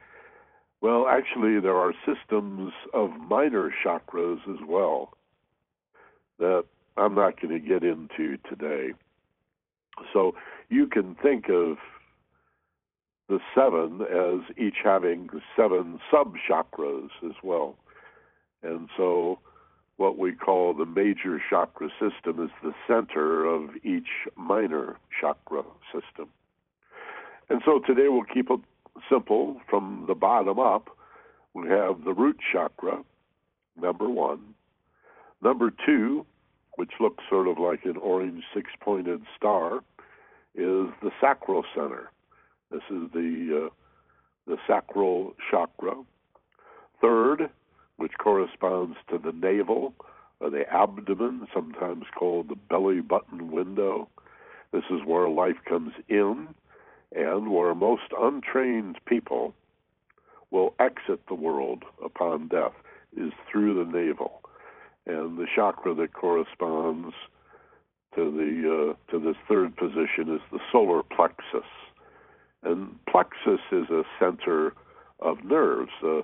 Well, 0.81 1.07
actually, 1.09 1.61
there 1.61 1.77
are 1.77 1.93
systems 2.07 2.73
of 2.95 3.11
minor 3.11 3.73
chakras 3.85 4.41
as 4.49 4.67
well 4.67 5.13
that 6.39 6.65
I'm 6.97 7.15
not 7.15 7.41
going 7.41 7.61
to 7.61 7.67
get 7.67 7.83
into 7.83 8.39
today. 8.49 8.93
So 10.13 10.35
you 10.69 10.87
can 10.87 11.17
think 11.23 11.49
of 11.51 11.77
the 13.29 13.39
seven 13.55 14.01
as 14.03 14.57
each 14.59 14.79
having 14.83 15.29
seven 15.57 16.01
sub 16.11 16.35
chakras 16.49 17.11
as 17.25 17.37
well. 17.43 17.77
And 18.63 18.89
so 18.97 19.39
what 20.01 20.17
we 20.17 20.33
call 20.33 20.73
the 20.73 20.87
major 20.87 21.39
chakra 21.51 21.91
system 22.01 22.43
is 22.43 22.51
the 22.63 22.73
center 22.89 23.45
of 23.45 23.69
each 23.85 24.09
minor 24.35 24.97
chakra 25.21 25.63
system. 25.93 26.27
And 27.51 27.61
so 27.67 27.81
today 27.81 28.09
we'll 28.09 28.25
keep 28.25 28.51
it 28.51 28.61
simple 29.11 29.61
from 29.69 30.07
the 30.09 30.15
bottom 30.15 30.59
up. 30.59 30.89
We 31.53 31.69
have 31.69 32.03
the 32.05 32.15
root 32.15 32.39
chakra, 32.51 33.03
number 33.79 34.09
one. 34.09 34.55
Number 35.43 35.71
two, 35.85 36.25
which 36.77 36.93
looks 36.99 37.23
sort 37.29 37.47
of 37.47 37.59
like 37.59 37.85
an 37.85 37.99
orange 37.99 38.43
six 38.55 38.71
pointed 38.81 39.21
star, 39.37 39.81
is 40.55 40.89
the 41.03 41.11
sacral 41.21 41.63
center. 41.75 42.11
This 42.71 42.83
is 42.89 43.11
the 43.13 43.67
uh, 43.67 43.75
the 44.47 44.57
sacral 44.67 45.35
chakra. 45.51 45.93
Third, 47.03 47.51
which 48.01 48.13
corresponds 48.19 48.97
to 49.11 49.19
the 49.19 49.33
navel 49.33 49.93
or 50.41 50.49
the 50.49 50.65
abdomen, 50.73 51.47
sometimes 51.53 52.05
called 52.19 52.49
the 52.49 52.57
belly 52.57 53.01
button 53.01 53.53
window. 53.53 54.09
This 54.73 54.85
is 54.91 55.01
where 55.05 55.29
life 55.29 55.59
comes 55.69 55.93
in 56.09 56.49
and 57.15 57.51
where 57.53 57.75
most 57.75 58.13
untrained 58.19 58.97
people 59.05 59.53
will 60.51 60.75
exit 60.81 61.21
the 61.29 61.35
world 61.35 61.85
upon 62.03 62.49
death 62.49 62.73
is 63.15 63.33
through 63.51 63.85
the 63.85 63.99
navel. 63.99 64.41
And 65.07 65.37
the 65.37 65.47
chakra 65.55 65.95
that 65.95 66.15
corresponds 66.15 67.15
to 68.15 68.31
the 68.31 68.95
uh, 68.97 69.13
to 69.13 69.19
this 69.19 69.37
third 69.47 69.77
position 69.77 70.35
is 70.35 70.41
the 70.51 70.61
solar 70.73 71.03
plexus. 71.03 71.69
And 72.63 72.99
plexus 73.07 73.61
is 73.71 73.91
a 73.91 74.05
center 74.19 74.73
of 75.21 75.45
nerves. 75.45 75.91
Uh, 76.03 76.23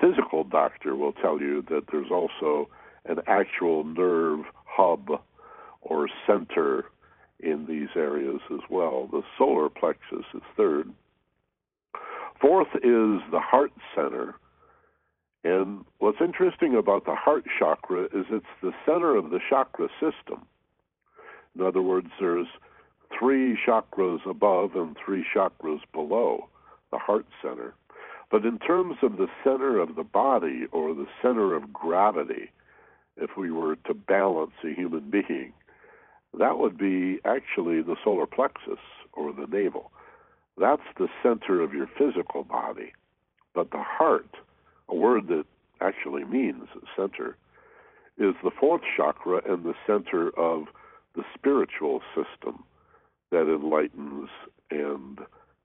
physical 0.00 0.44
doctor 0.44 0.94
will 0.94 1.12
tell 1.12 1.40
you 1.40 1.62
that 1.70 1.84
there's 1.90 2.10
also 2.10 2.68
an 3.06 3.18
actual 3.26 3.84
nerve 3.84 4.44
hub 4.66 5.08
or 5.80 6.08
center 6.26 6.84
in 7.38 7.66
these 7.66 7.88
areas 7.96 8.40
as 8.52 8.60
well. 8.68 9.08
The 9.10 9.22
solar 9.38 9.68
plexus 9.68 10.26
is 10.34 10.42
third. 10.56 10.90
Fourth 12.40 12.68
is 12.76 13.20
the 13.30 13.40
heart 13.40 13.72
center. 13.94 14.34
And 15.42 15.84
what's 15.98 16.20
interesting 16.20 16.76
about 16.76 17.06
the 17.06 17.14
heart 17.14 17.44
chakra 17.58 18.04
is 18.04 18.26
it's 18.30 18.46
the 18.62 18.72
center 18.84 19.16
of 19.16 19.30
the 19.30 19.40
chakra 19.48 19.88
system. 19.94 20.46
In 21.58 21.64
other 21.64 21.82
words, 21.82 22.08
there's 22.20 22.46
three 23.18 23.58
chakras 23.66 24.24
above 24.28 24.76
and 24.76 24.96
three 25.04 25.24
chakras 25.34 25.80
below 25.92 26.48
the 26.90 26.98
heart 26.98 27.26
center. 27.42 27.74
But 28.30 28.44
in 28.44 28.58
terms 28.60 28.96
of 29.02 29.16
the 29.16 29.28
center 29.42 29.78
of 29.78 29.96
the 29.96 30.04
body 30.04 30.66
or 30.70 30.94
the 30.94 31.08
center 31.20 31.54
of 31.54 31.72
gravity, 31.72 32.50
if 33.16 33.30
we 33.36 33.50
were 33.50 33.76
to 33.86 33.94
balance 33.94 34.52
a 34.64 34.72
human 34.72 35.10
being, 35.10 35.52
that 36.38 36.58
would 36.58 36.78
be 36.78 37.18
actually 37.24 37.82
the 37.82 37.96
solar 38.04 38.26
plexus 38.26 38.78
or 39.12 39.32
the 39.32 39.46
navel. 39.46 39.90
That's 40.56 40.82
the 40.96 41.08
center 41.22 41.60
of 41.60 41.74
your 41.74 41.88
physical 41.98 42.44
body. 42.44 42.92
But 43.52 43.72
the 43.72 43.82
heart, 43.82 44.36
a 44.88 44.94
word 44.94 45.26
that 45.28 45.44
actually 45.80 46.24
means 46.24 46.68
center, 46.96 47.36
is 48.16 48.34
the 48.44 48.50
fourth 48.60 48.82
chakra 48.96 49.40
and 49.48 49.64
the 49.64 49.74
center 49.86 50.28
of 50.38 50.66
the 51.16 51.24
spiritual 51.34 52.00
system 52.14 52.62
that 53.30 53.52
enlightens 53.52 54.28
and 54.70 55.18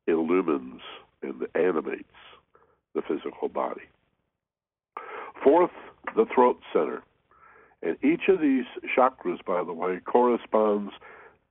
illumines 0.08 0.82
and 1.22 1.46
animates 1.54 2.06
the 2.96 3.02
physical 3.02 3.50
body. 3.50 3.84
Fourth, 5.44 5.72
the 6.16 6.26
throat 6.34 6.60
center. 6.74 7.04
And 7.84 7.98
each 8.04 8.30
of 8.30 8.42
these 8.42 8.66
chakras, 8.98 9.44
by 9.46 9.64
the 9.64 9.74
way, 9.74 10.00
corresponds 10.06 10.94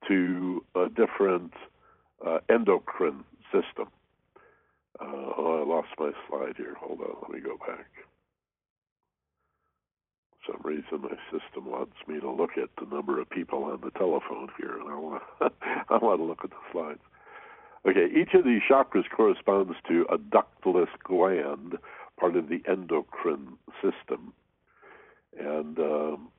to 0.07 0.63
a 0.75 0.89
different 0.89 1.53
uh, 2.25 2.39
endocrine 2.49 3.23
system. 3.51 3.87
Uh, 4.99 5.31
oh, 5.37 5.61
I 5.61 5.67
lost 5.67 5.89
my 5.99 6.11
slide 6.27 6.55
here. 6.57 6.75
Hold 6.79 7.01
on, 7.01 7.15
let 7.21 7.31
me 7.31 7.39
go 7.39 7.57
back. 7.57 7.87
For 10.45 10.53
some 10.53 10.61
reason, 10.63 11.01
my 11.01 11.17
system 11.31 11.65
wants 11.65 11.95
me 12.07 12.19
to 12.19 12.29
look 12.29 12.51
at 12.57 12.69
the 12.79 12.93
number 12.93 13.19
of 13.19 13.29
people 13.29 13.63
on 13.65 13.81
the 13.83 13.91
telephone 13.91 14.49
here, 14.57 14.79
and 14.79 14.89
I 14.89 14.95
want 14.95 15.23
I 15.89 15.97
want 15.97 16.19
to 16.19 16.23
look 16.23 16.43
at 16.43 16.51
the 16.51 16.55
slides. 16.71 16.99
Okay, 17.87 18.07
each 18.19 18.33
of 18.33 18.43
these 18.43 18.61
chakras 18.67 19.03
corresponds 19.15 19.75
to 19.87 20.07
a 20.11 20.17
ductless 20.17 20.89
gland, 21.03 21.77
part 22.19 22.35
of 22.35 22.49
the 22.49 22.61
endocrine 22.67 23.57
system. 23.75 24.33
And 25.39 25.77
um, 25.77 26.29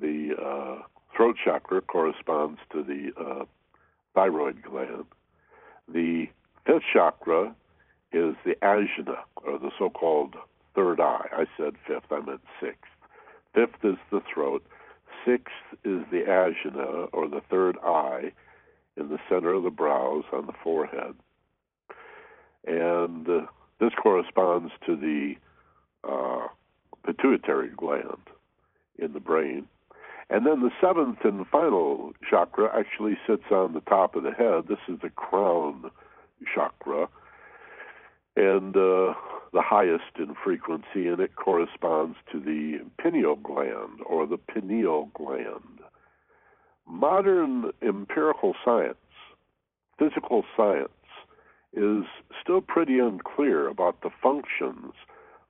the 0.00 0.30
uh, 0.40 0.82
throat 1.14 1.36
chakra 1.44 1.82
corresponds 1.82 2.60
to 2.72 2.82
the 2.82 3.10
uh, 3.20 3.44
thyroid 4.14 4.62
gland. 4.62 5.04
The 5.92 6.28
fifth 6.66 6.82
chakra 6.92 7.54
is 8.12 8.34
the 8.44 8.54
ajna, 8.62 9.18
or 9.36 9.58
the 9.58 9.70
so 9.78 9.90
called 9.90 10.34
third 10.74 10.98
eye. 10.98 11.26
I 11.32 11.44
said 11.58 11.74
fifth, 11.86 12.10
I 12.10 12.20
meant 12.20 12.40
sixth. 12.60 12.90
Fifth 13.54 13.84
is 13.84 13.98
the 14.10 14.22
throat. 14.32 14.64
Sixth 15.26 15.52
is 15.84 16.02
the 16.10 16.22
ajna, 16.26 17.08
or 17.12 17.28
the 17.28 17.42
third 17.50 17.76
eye, 17.84 18.32
in 18.96 19.08
the 19.08 19.18
center 19.28 19.52
of 19.54 19.62
the 19.62 19.70
brows 19.70 20.24
on 20.32 20.46
the 20.46 20.52
forehead. 20.62 21.14
And 22.66 23.28
uh, 23.28 23.46
this 23.80 23.92
corresponds 24.00 24.72
to 24.86 24.96
the 24.96 25.34
uh, 26.08 26.48
pituitary 27.04 27.70
gland 27.76 28.28
in 28.98 29.12
the 29.12 29.20
brain. 29.20 29.66
And 30.30 30.46
then 30.46 30.62
the 30.62 30.70
seventh 30.80 31.18
and 31.24 31.46
final 31.46 32.12
chakra 32.28 32.70
actually 32.74 33.18
sits 33.26 33.44
on 33.50 33.74
the 33.74 33.80
top 33.80 34.16
of 34.16 34.22
the 34.22 34.32
head. 34.32 34.64
This 34.68 34.78
is 34.88 35.00
the 35.02 35.10
crown 35.10 35.90
chakra, 36.54 37.08
and 38.36 38.74
uh, 38.76 39.14
the 39.52 39.62
highest 39.62 40.18
in 40.18 40.34
frequency, 40.42 41.06
and 41.08 41.20
it 41.20 41.36
corresponds 41.36 42.16
to 42.32 42.40
the 42.40 42.80
pineal 43.00 43.36
gland 43.36 44.00
or 44.06 44.26
the 44.26 44.38
pineal 44.38 45.10
gland. 45.14 45.80
Modern 46.86 47.70
empirical 47.82 48.54
science, 48.64 48.96
physical 49.98 50.44
science, 50.56 50.88
is 51.72 52.04
still 52.42 52.60
pretty 52.60 52.98
unclear 52.98 53.68
about 53.68 54.00
the 54.02 54.10
functions 54.22 54.92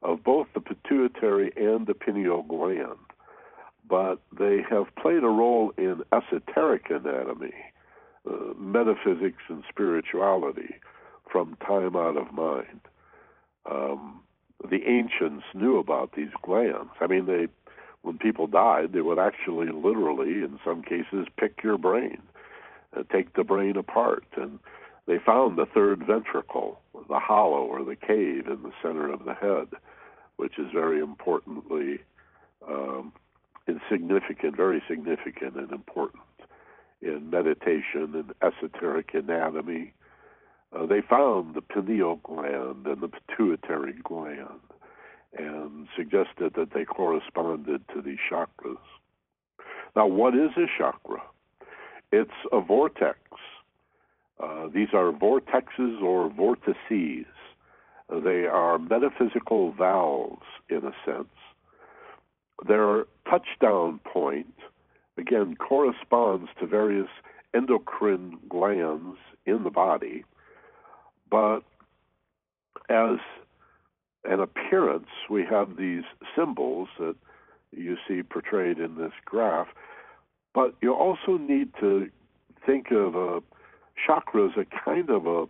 of 0.02 0.22
both 0.22 0.46
the 0.54 0.60
pituitary 0.60 1.52
and 1.56 1.86
the 1.86 1.94
pineal 1.94 2.42
gland, 2.42 2.98
but 3.88 4.20
they 4.38 4.60
have 4.68 4.94
played 4.96 5.22
a 5.22 5.28
role 5.28 5.72
in 5.76 6.02
esoteric 6.12 6.90
anatomy, 6.90 7.54
uh, 8.30 8.54
metaphysics, 8.58 9.42
and 9.48 9.64
spirituality 9.68 10.76
from 11.30 11.56
time 11.66 11.96
out 11.96 12.16
of 12.16 12.32
mind. 12.32 12.80
Um, 13.70 14.20
the 14.70 14.82
ancients 14.86 15.44
knew 15.54 15.78
about 15.78 16.12
these 16.16 16.30
glands. 16.42 16.90
I 17.00 17.06
mean, 17.06 17.26
they 17.26 17.48
when 18.04 18.18
people 18.18 18.46
died, 18.46 18.92
they 18.92 19.00
would 19.00 19.18
actually 19.18 19.68
literally, 19.68 20.44
in 20.44 20.60
some 20.62 20.82
cases, 20.82 21.26
pick 21.38 21.62
your 21.64 21.78
brain, 21.78 22.20
uh, 22.94 23.02
take 23.10 23.32
the 23.32 23.42
brain 23.42 23.76
apart, 23.78 24.26
and 24.36 24.58
they 25.06 25.18
found 25.18 25.56
the 25.56 25.64
third 25.64 26.04
ventricle, 26.06 26.80
the 27.08 27.18
hollow 27.18 27.62
or 27.62 27.82
the 27.82 27.96
cave 27.96 28.46
in 28.46 28.62
the 28.62 28.72
center 28.82 29.10
of 29.10 29.24
the 29.24 29.32
head, 29.32 29.68
which 30.36 30.58
is 30.58 30.66
very 30.70 31.00
importantly 31.00 32.00
um, 32.68 33.10
insignificant, 33.66 34.54
very 34.54 34.82
significant 34.86 35.56
and 35.56 35.72
important 35.72 36.22
in 37.00 37.30
meditation 37.30 38.14
and 38.14 38.34
esoteric 38.42 39.14
anatomy. 39.14 39.94
Uh, 40.76 40.84
they 40.84 41.00
found 41.00 41.54
the 41.54 41.62
pineal 41.62 42.16
gland 42.16 42.86
and 42.86 43.00
the 43.00 43.08
pituitary 43.08 43.94
gland 44.02 44.60
and 45.36 45.88
suggested 45.96 46.54
that 46.54 46.72
they 46.74 46.84
corresponded 46.84 47.82
to 47.94 48.02
these 48.02 48.18
chakras. 48.30 48.76
Now, 49.96 50.06
what 50.06 50.34
is 50.34 50.50
a 50.56 50.66
chakra? 50.78 51.22
It's 52.12 52.30
a 52.52 52.60
vortex. 52.60 53.18
Uh, 54.42 54.68
these 54.72 54.88
are 54.92 55.12
vortexes 55.12 56.02
or 56.02 56.28
vortices. 56.30 57.26
They 58.10 58.46
are 58.46 58.78
metaphysical 58.78 59.72
valves, 59.72 60.42
in 60.68 60.84
a 60.84 60.92
sense. 61.04 61.28
Their 62.66 63.04
touchdown 63.28 64.00
point, 64.04 64.54
again, 65.16 65.56
corresponds 65.56 66.50
to 66.60 66.66
various 66.66 67.08
endocrine 67.54 68.38
glands 68.48 69.16
in 69.46 69.62
the 69.64 69.70
body, 69.70 70.24
but 71.30 71.60
as 72.88 73.18
an 74.24 74.40
appearance, 74.40 75.08
we 75.28 75.44
have 75.44 75.76
these 75.76 76.04
symbols 76.36 76.88
that 76.98 77.16
you 77.72 77.96
see 78.08 78.22
portrayed 78.22 78.78
in 78.78 78.96
this 78.96 79.12
graph, 79.24 79.68
but 80.54 80.74
you 80.80 80.94
also 80.94 81.36
need 81.38 81.72
to 81.80 82.08
think 82.64 82.90
of 82.90 83.16
uh, 83.16 83.36
a 83.36 83.40
chakra 84.06 84.46
as 84.46 84.52
a 84.56 84.84
kind 84.84 85.10
of 85.10 85.26
a 85.26 85.46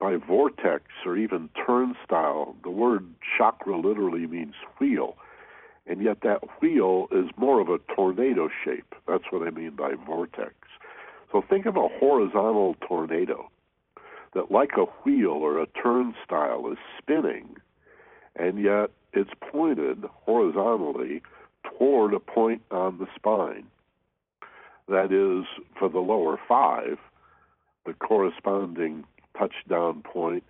by 0.00 0.14
vortex 0.16 0.84
or 1.04 1.16
even 1.16 1.48
turnstile. 1.66 2.54
The 2.62 2.70
word 2.70 3.04
chakra 3.36 3.76
literally 3.76 4.26
means 4.26 4.54
wheel, 4.78 5.16
and 5.86 6.00
yet 6.00 6.18
that 6.22 6.40
wheel 6.60 7.08
is 7.10 7.26
more 7.36 7.60
of 7.60 7.68
a 7.68 7.78
tornado 7.94 8.48
shape. 8.64 8.94
That's 9.08 9.24
what 9.30 9.46
I 9.46 9.50
mean 9.50 9.70
by 9.70 9.94
vortex. 10.06 10.54
So 11.32 11.42
think 11.48 11.66
of 11.66 11.76
a 11.76 11.88
horizontal 11.88 12.76
tornado 12.86 13.50
that, 14.34 14.50
like 14.50 14.72
a 14.76 14.84
wheel 15.02 15.30
or 15.30 15.60
a 15.60 15.66
turnstile, 15.66 16.70
is 16.70 16.78
spinning 16.98 17.56
and 18.38 18.62
yet 18.62 18.90
it's 19.12 19.30
pointed 19.52 20.04
horizontally 20.24 21.22
toward 21.78 22.14
a 22.14 22.20
point 22.20 22.62
on 22.70 22.98
the 22.98 23.06
spine. 23.14 23.66
That 24.88 25.12
is, 25.12 25.46
for 25.78 25.88
the 25.88 25.98
lower 25.98 26.38
five, 26.48 26.98
the 27.84 27.94
corresponding 27.94 29.04
touchdown 29.36 30.02
point 30.02 30.44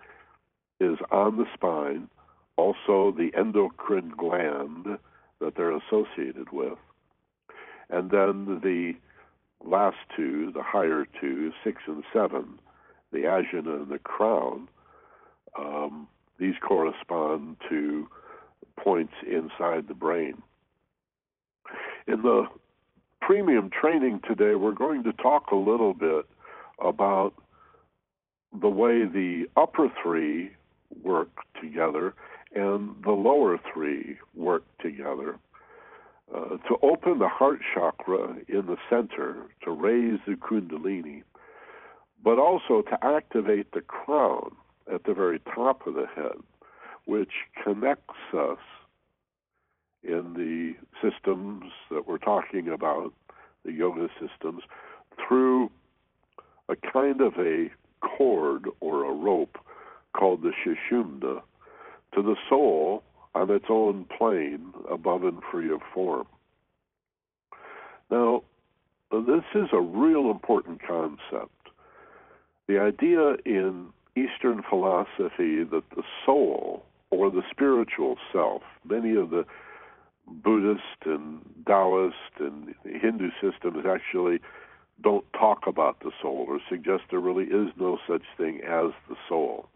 is 0.81 0.99
on 1.11 1.37
the 1.37 1.47
spine, 1.55 2.09
also 2.57 3.13
the 3.17 3.31
endocrine 3.37 4.13
gland 4.17 4.99
that 5.41 5.55
they're 5.57 5.77
associated 5.77 6.51
with. 6.53 6.79
And 7.91 8.11
then 8.11 8.61
the 8.63 8.95
last 9.65 9.97
two, 10.15 10.53
the 10.53 10.63
higher 10.63 11.07
two, 11.21 11.53
six 11.65 11.83
and 11.87 12.05
seven, 12.13 12.59
the 13.13 13.21
ajna 13.21 13.83
and 13.83 13.89
the 13.89 13.99
crown, 13.99 14.69
um, 15.59 16.07
these 16.39 16.55
correspond 16.67 17.57
to 17.69 18.09
points 18.79 19.15
inside 19.27 19.89
the 19.89 19.95
brain. 19.95 20.43
In 22.07 22.23
the 22.23 22.47
premium 23.21 23.71
training 23.71 24.21
today, 24.27 24.55
we're 24.55 24.73
going 24.73 25.03
to 25.05 25.13
talk 25.15 25.51
a 25.51 25.57
little 25.57 25.95
bit 25.95 26.25
about 26.83 27.35
the 28.59 28.69
way 28.69 29.05
the 29.05 29.47
upper 29.57 29.93
three 30.03 30.51
work 31.03 31.29
together 31.61 32.15
and 32.55 32.95
the 33.05 33.11
lower 33.11 33.59
three 33.73 34.19
work 34.35 34.63
together. 34.81 35.39
Uh, 36.35 36.57
to 36.69 36.77
open 36.83 37.19
the 37.19 37.29
heart 37.29 37.59
chakra 37.75 38.37
in 38.49 38.67
the 38.67 38.77
center, 38.91 39.47
to 39.65 39.71
raise 39.71 40.19
the 40.27 40.35
kundalini, 40.35 41.23
but 42.23 42.39
also 42.39 42.83
to 42.83 42.99
activate 43.03 43.73
the 43.73 43.81
crown 43.81 44.51
at 44.93 45.05
the 45.05 45.15
very 45.15 45.41
top 45.55 45.87
of 45.87 45.95
the 45.95 46.07
head, 46.15 46.37
which 47.05 47.33
connects 47.63 48.15
us 48.35 48.59
in 50.03 50.35
the 50.35 50.75
systems 51.03 51.65
that 51.91 52.07
we're 52.07 52.19
talking 52.19 52.69
about, 52.69 53.13
the 53.65 53.73
yoga 53.73 54.09
systems, 54.21 54.63
through 55.27 55.71
a 56.69 56.77
kind 56.77 57.21
of 57.21 57.35
a 57.39 57.71
cord 58.01 58.67
or 58.81 59.05
a 59.05 59.13
rope 59.13 59.59
called 60.17 60.43
the 60.43 60.53
Sushumna 60.65 61.43
to 62.15 62.23
the 62.23 62.37
soul 62.49 63.03
on 63.35 63.51
its 63.51 63.67
own 63.69 64.07
plane 64.17 64.73
above 64.91 65.25
and 65.25 65.41
free 65.51 65.71
of 65.73 65.81
form. 65.93 66.27
Now, 68.11 68.43
this 69.11 69.45
is 69.55 69.69
a 69.73 69.81
real 69.81 70.31
important 70.31 70.81
concept. 70.87 71.53
The 72.67 72.79
idea 72.79 73.37
in 73.45 73.89
Eastern 74.27 74.63
philosophy 74.69 75.65
that 75.65 75.85
the 75.95 76.03
soul 76.25 76.85
or 77.11 77.31
the 77.31 77.43
spiritual 77.51 78.17
self, 78.33 78.63
many 78.85 79.15
of 79.17 79.31
the 79.31 79.45
Buddhist 80.27 81.07
and 81.07 81.41
Taoist 81.67 82.15
and 82.39 82.75
Hindu 82.85 83.31
systems 83.41 83.85
actually 83.87 84.41
don't 85.03 85.25
talk 85.33 85.67
about 85.67 86.01
the 86.01 86.11
soul 86.21 86.47
or 86.49 86.59
suggest 86.69 87.05
there 87.11 87.21
really 87.21 87.45
is 87.45 87.73
no 87.79 87.99
such 88.07 88.25
thing 88.37 88.61
as 88.63 88.93
the 89.09 89.17
soul. 89.29 89.69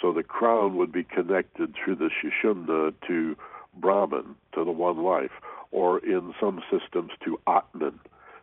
So 0.00 0.12
the 0.12 0.22
crown 0.22 0.76
would 0.76 0.92
be 0.92 1.04
connected 1.04 1.74
through 1.74 1.96
the 1.96 2.10
Sushumna 2.22 2.94
to 3.06 3.36
Brahman, 3.74 4.36
to 4.54 4.64
the 4.64 4.70
one 4.70 5.02
life, 5.02 5.32
or 5.72 5.98
in 5.98 6.34
some 6.40 6.62
systems 6.70 7.10
to 7.24 7.38
Atman, 7.46 7.98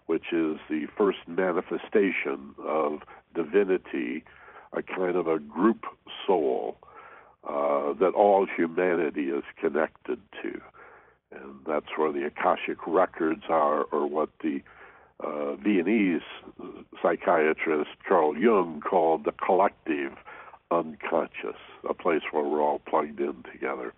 which 0.07 0.33
is 0.33 0.57
the 0.69 0.87
first 0.97 1.19
manifestation 1.27 2.53
of 2.63 3.01
divinity 3.33 4.23
a 4.75 4.81
kind 4.81 5.15
of 5.15 5.27
a 5.27 5.39
group 5.39 5.85
soul 6.25 6.77
uh, 7.47 7.93
that 7.93 8.13
all 8.15 8.45
humanity 8.45 9.25
is 9.29 9.43
connected 9.59 10.19
to. 10.41 10.61
And 11.31 11.55
that's 11.67 11.97
where 11.97 12.11
the 12.11 12.25
Akashic 12.25 12.77
records 12.85 13.43
are, 13.49 13.83
or 13.85 14.07
what 14.07 14.29
the 14.41 14.61
uh, 15.19 15.55
Viennese 15.55 16.21
psychiatrist 17.01 17.89
Carl 18.07 18.37
Jung 18.37 18.81
called 18.81 19.25
the 19.25 19.31
collective 19.31 20.13
unconscious, 20.71 21.59
a 21.87 21.93
place 21.93 22.21
where 22.31 22.43
we're 22.43 22.61
all 22.61 22.79
plugged 22.79 23.19
in 23.19 23.43
together. 23.51 23.93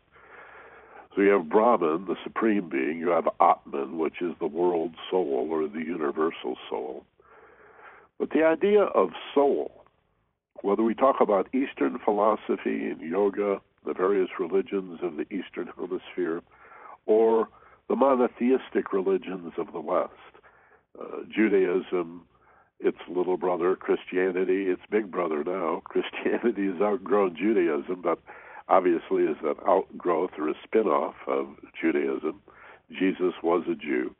So 1.16 1.22
you 1.22 1.30
have 1.30 1.50
Brahman, 1.50 2.06
the 2.06 2.18
supreme 2.24 2.68
being, 2.68 3.00
you 3.00 3.10
have 3.10 3.30
Atman, 3.40 3.98
which 3.98 4.22
is 4.22 4.34
the 4.40 4.48
world 4.48 4.96
soul 5.10 5.48
or 5.50 5.68
the 5.68 5.80
universal 5.80 6.58
soul. 6.70 7.06
But 8.20 8.32
the 8.32 8.44
idea 8.44 8.82
of 8.82 9.12
soul 9.34 9.85
whether 10.66 10.82
we 10.82 10.96
talk 10.96 11.18
about 11.22 11.48
Eastern 11.54 12.00
philosophy 12.04 12.90
and 12.90 13.00
yoga, 13.00 13.62
the 13.86 13.94
various 13.94 14.30
religions 14.40 15.00
of 15.04 15.16
the 15.16 15.26
Eastern 15.32 15.70
Hemisphere, 15.78 16.42
or 17.06 17.48
the 17.88 17.96
monotheistic 17.96 18.92
religions 18.92 19.54
of 19.60 19.72
the 19.74 19.80
West, 19.80 20.12
uh, 21.00 21.18
Judaism, 21.30 22.26
its 22.80 22.98
little 23.08 23.38
brother, 23.38 23.76
Christianity, 23.76 24.64
its 24.64 24.82
big 24.90 25.12
brother 25.12 25.44
now. 25.44 25.84
Christianity 25.86 26.66
has 26.66 26.82
outgrown 26.82 27.36
Judaism, 27.36 28.02
but 28.02 28.18
obviously 28.68 29.22
is 29.22 29.38
an 29.44 29.58
outgrowth 29.68 30.32
or 30.40 30.50
a 30.50 30.56
spin 30.64 30.88
off 30.88 31.16
of 31.28 31.46
Judaism. 31.80 32.42
Jesus 32.90 33.34
was 33.44 33.66
a 33.70 33.76
Jew. 33.76 34.16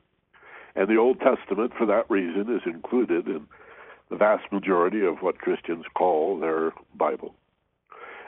And 0.76 0.86
the 0.88 0.96
Old 0.96 1.18
Testament, 1.18 1.72
for 1.76 1.86
that 1.86 2.08
reason, 2.08 2.54
is 2.54 2.62
included 2.72 3.26
in 3.26 3.48
the 4.10 4.16
vast 4.16 4.50
majority 4.52 5.04
of 5.04 5.18
what 5.18 5.38
Christians 5.38 5.84
call 5.94 6.38
their 6.38 6.72
Bible. 6.94 7.34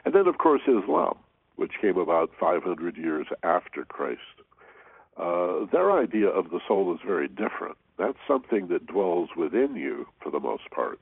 And 0.05 0.15
then, 0.15 0.27
of 0.27 0.39
course, 0.39 0.63
Islam, 0.67 1.19
which 1.57 1.73
came 1.81 1.99
about 1.99 2.31
500 2.39 2.97
years 2.97 3.27
after 3.43 3.85
Christ. 3.85 4.21
Uh, 5.17 5.67
their 5.73 5.93
idea 5.93 6.29
of 6.29 6.51
the 6.51 6.61
soul 6.67 6.95
is 6.95 7.01
very 7.05 7.29
different. 7.29 7.77
That's 7.99 8.19
something 8.27 8.69
that 8.69 8.87
dwells 8.87 9.31
within 9.37 9.75
you 9.75 10.07
for 10.23 10.31
the 10.31 10.41
most 10.41 10.71
part 10.71 11.01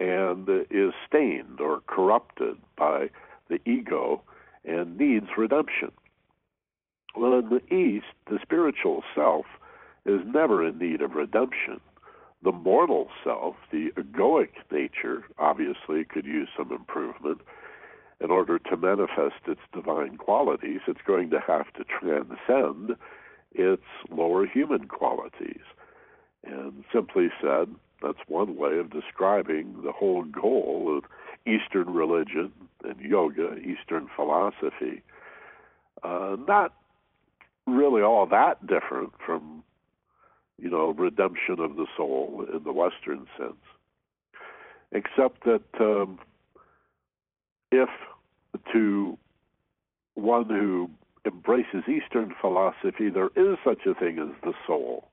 and 0.00 0.48
is 0.70 0.92
stained 1.06 1.60
or 1.60 1.82
corrupted 1.86 2.56
by 2.76 3.10
the 3.48 3.60
ego 3.68 4.22
and 4.64 4.98
needs 4.98 5.26
redemption. 5.36 5.92
Well, 7.14 7.38
in 7.38 7.50
the 7.50 7.74
East, 7.74 8.06
the 8.30 8.38
spiritual 8.42 9.02
self 9.14 9.44
is 10.06 10.20
never 10.24 10.66
in 10.66 10.78
need 10.78 11.02
of 11.02 11.14
redemption. 11.14 11.80
The 12.42 12.52
mortal 12.52 13.08
self, 13.22 13.56
the 13.70 13.90
egoic 13.96 14.50
nature, 14.70 15.24
obviously 15.38 16.04
could 16.04 16.24
use 16.24 16.48
some 16.56 16.72
improvement. 16.72 17.42
In 18.22 18.30
order 18.30 18.58
to 18.58 18.76
manifest 18.76 19.46
its 19.46 19.60
divine 19.72 20.16
qualities, 20.16 20.80
it's 20.86 21.00
going 21.06 21.30
to 21.30 21.40
have 21.40 21.72
to 21.74 21.84
transcend 21.84 22.96
its 23.52 23.82
lower 24.10 24.46
human 24.46 24.88
qualities. 24.88 25.62
And 26.44 26.84
simply 26.92 27.28
said, 27.40 27.68
that's 28.02 28.18
one 28.28 28.56
way 28.56 28.78
of 28.78 28.90
describing 28.90 29.82
the 29.84 29.92
whole 29.92 30.24
goal 30.24 30.98
of 30.98 31.04
Eastern 31.46 31.92
religion 31.92 32.52
and 32.84 33.00
yoga, 33.00 33.56
Eastern 33.58 34.08
philosophy. 34.14 35.02
Uh, 36.02 36.36
not 36.46 36.74
really 37.66 38.02
all 38.02 38.26
that 38.26 38.66
different 38.66 39.12
from, 39.24 39.62
you 40.60 40.70
know, 40.70 40.92
redemption 40.92 41.58
of 41.58 41.76
the 41.76 41.86
soul 41.96 42.44
in 42.52 42.62
the 42.64 42.72
Western 42.72 43.26
sense, 43.38 43.54
except 44.92 45.44
that 45.44 45.62
um, 45.80 46.18
if 47.70 47.88
to 48.72 49.16
one 50.14 50.48
who 50.48 50.90
embraces 51.24 51.84
Eastern 51.88 52.34
philosophy, 52.40 53.08
there 53.08 53.30
is 53.36 53.58
such 53.64 53.86
a 53.86 53.94
thing 53.94 54.18
as 54.18 54.34
the 54.42 54.54
soul 54.66 55.10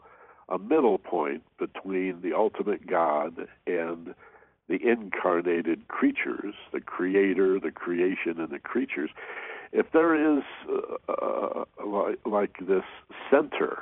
a 0.49 0.57
middle 0.57 0.97
point 0.97 1.43
between 1.57 2.21
the 2.21 2.33
ultimate 2.33 2.87
God 2.87 3.47
and 3.65 4.13
the 4.69 4.79
incarnated 4.81 5.87
creatures, 5.87 6.55
the 6.71 6.81
creator, 6.81 7.59
the 7.59 7.71
creation, 7.71 8.39
and 8.39 8.49
the 8.49 8.59
creatures. 8.59 9.09
If 9.71 9.91
there 9.91 10.37
is 10.37 10.43
uh, 10.69 11.11
uh, 11.11 11.65
like, 11.85 12.19
like 12.25 12.57
this 12.67 12.83
center 13.29 13.79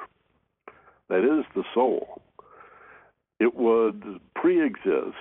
that 1.10 1.24
is 1.24 1.46
the 1.56 1.64
soul, 1.74 2.22
it 3.40 3.56
would 3.56 4.20
pre 4.36 4.66
exist 4.66 5.16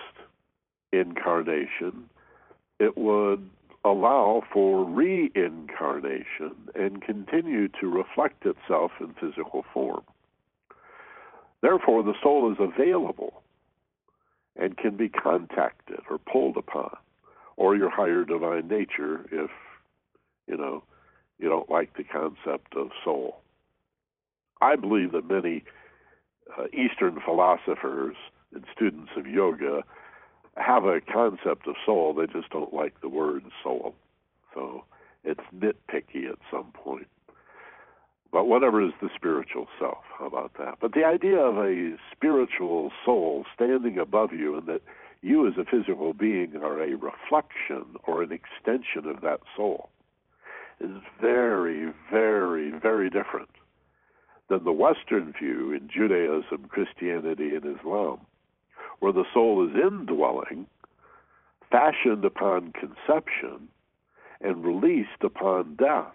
incarnation, 0.92 2.08
it 2.78 2.96
would 2.96 3.48
allow 3.84 4.42
for 4.52 4.84
reincarnation 4.84 6.54
and 6.74 7.02
continue 7.02 7.68
to 7.68 7.86
reflect 7.86 8.46
itself 8.46 8.92
in 9.00 9.14
physical 9.20 9.64
form. 9.74 10.02
Therefore, 11.60 12.02
the 12.02 12.14
soul 12.22 12.50
is 12.50 12.58
available 12.58 13.42
and 14.56 14.76
can 14.76 14.96
be 14.96 15.08
contacted 15.08 16.00
or 16.10 16.18
pulled 16.18 16.56
upon, 16.56 16.96
or 17.56 17.76
your 17.76 17.90
higher 17.90 18.24
divine 18.24 18.68
nature 18.68 19.26
if, 19.32 19.50
you 20.46 20.56
know, 20.56 20.82
you 21.38 21.48
don't 21.48 21.70
like 21.70 21.96
the 21.96 22.04
concept 22.04 22.74
of 22.76 22.90
soul. 23.04 23.40
I 24.64 24.76
believe 24.76 25.12
that 25.12 25.28
many 25.28 25.62
uh, 26.58 26.64
Eastern 26.72 27.20
philosophers 27.22 28.16
and 28.54 28.64
students 28.74 29.10
of 29.14 29.26
yoga 29.26 29.82
have 30.56 30.84
a 30.84 31.00
concept 31.00 31.66
of 31.66 31.74
soul, 31.84 32.14
they 32.14 32.26
just 32.26 32.48
don't 32.50 32.72
like 32.72 33.00
the 33.02 33.08
word 33.08 33.44
soul. 33.62 33.94
So 34.54 34.84
it's 35.22 35.40
nitpicky 35.54 36.30
at 36.30 36.38
some 36.50 36.72
point. 36.72 37.08
But 38.32 38.46
whatever 38.46 38.82
is 38.82 38.92
the 39.02 39.10
spiritual 39.14 39.66
self, 39.78 40.04
how 40.18 40.26
about 40.26 40.52
that? 40.58 40.78
But 40.80 40.94
the 40.94 41.04
idea 41.04 41.38
of 41.38 41.58
a 41.58 41.96
spiritual 42.10 42.90
soul 43.04 43.44
standing 43.54 43.98
above 43.98 44.32
you 44.32 44.56
and 44.56 44.66
that 44.66 44.82
you 45.20 45.46
as 45.46 45.54
a 45.58 45.64
physical 45.64 46.14
being 46.14 46.56
are 46.56 46.82
a 46.82 46.96
reflection 46.96 47.96
or 48.06 48.22
an 48.22 48.32
extension 48.32 49.06
of 49.06 49.20
that 49.20 49.40
soul 49.56 49.90
is 50.80 50.90
very, 51.20 51.92
very, 52.10 52.70
very 52.70 53.10
different 53.10 53.50
than 54.48 54.64
the 54.64 54.72
Western 54.72 55.32
view 55.32 55.72
in 55.72 55.88
Judaism, 55.88 56.66
Christianity, 56.68 57.54
and 57.54 57.78
Islam, 57.78 58.20
where 59.00 59.12
the 59.12 59.24
soul 59.32 59.66
is 59.66 59.74
indwelling, 59.74 60.66
fashioned 61.70 62.24
upon 62.24 62.72
conception, 62.72 63.68
and 64.40 64.64
released 64.64 65.22
upon 65.22 65.76
death 65.76 66.12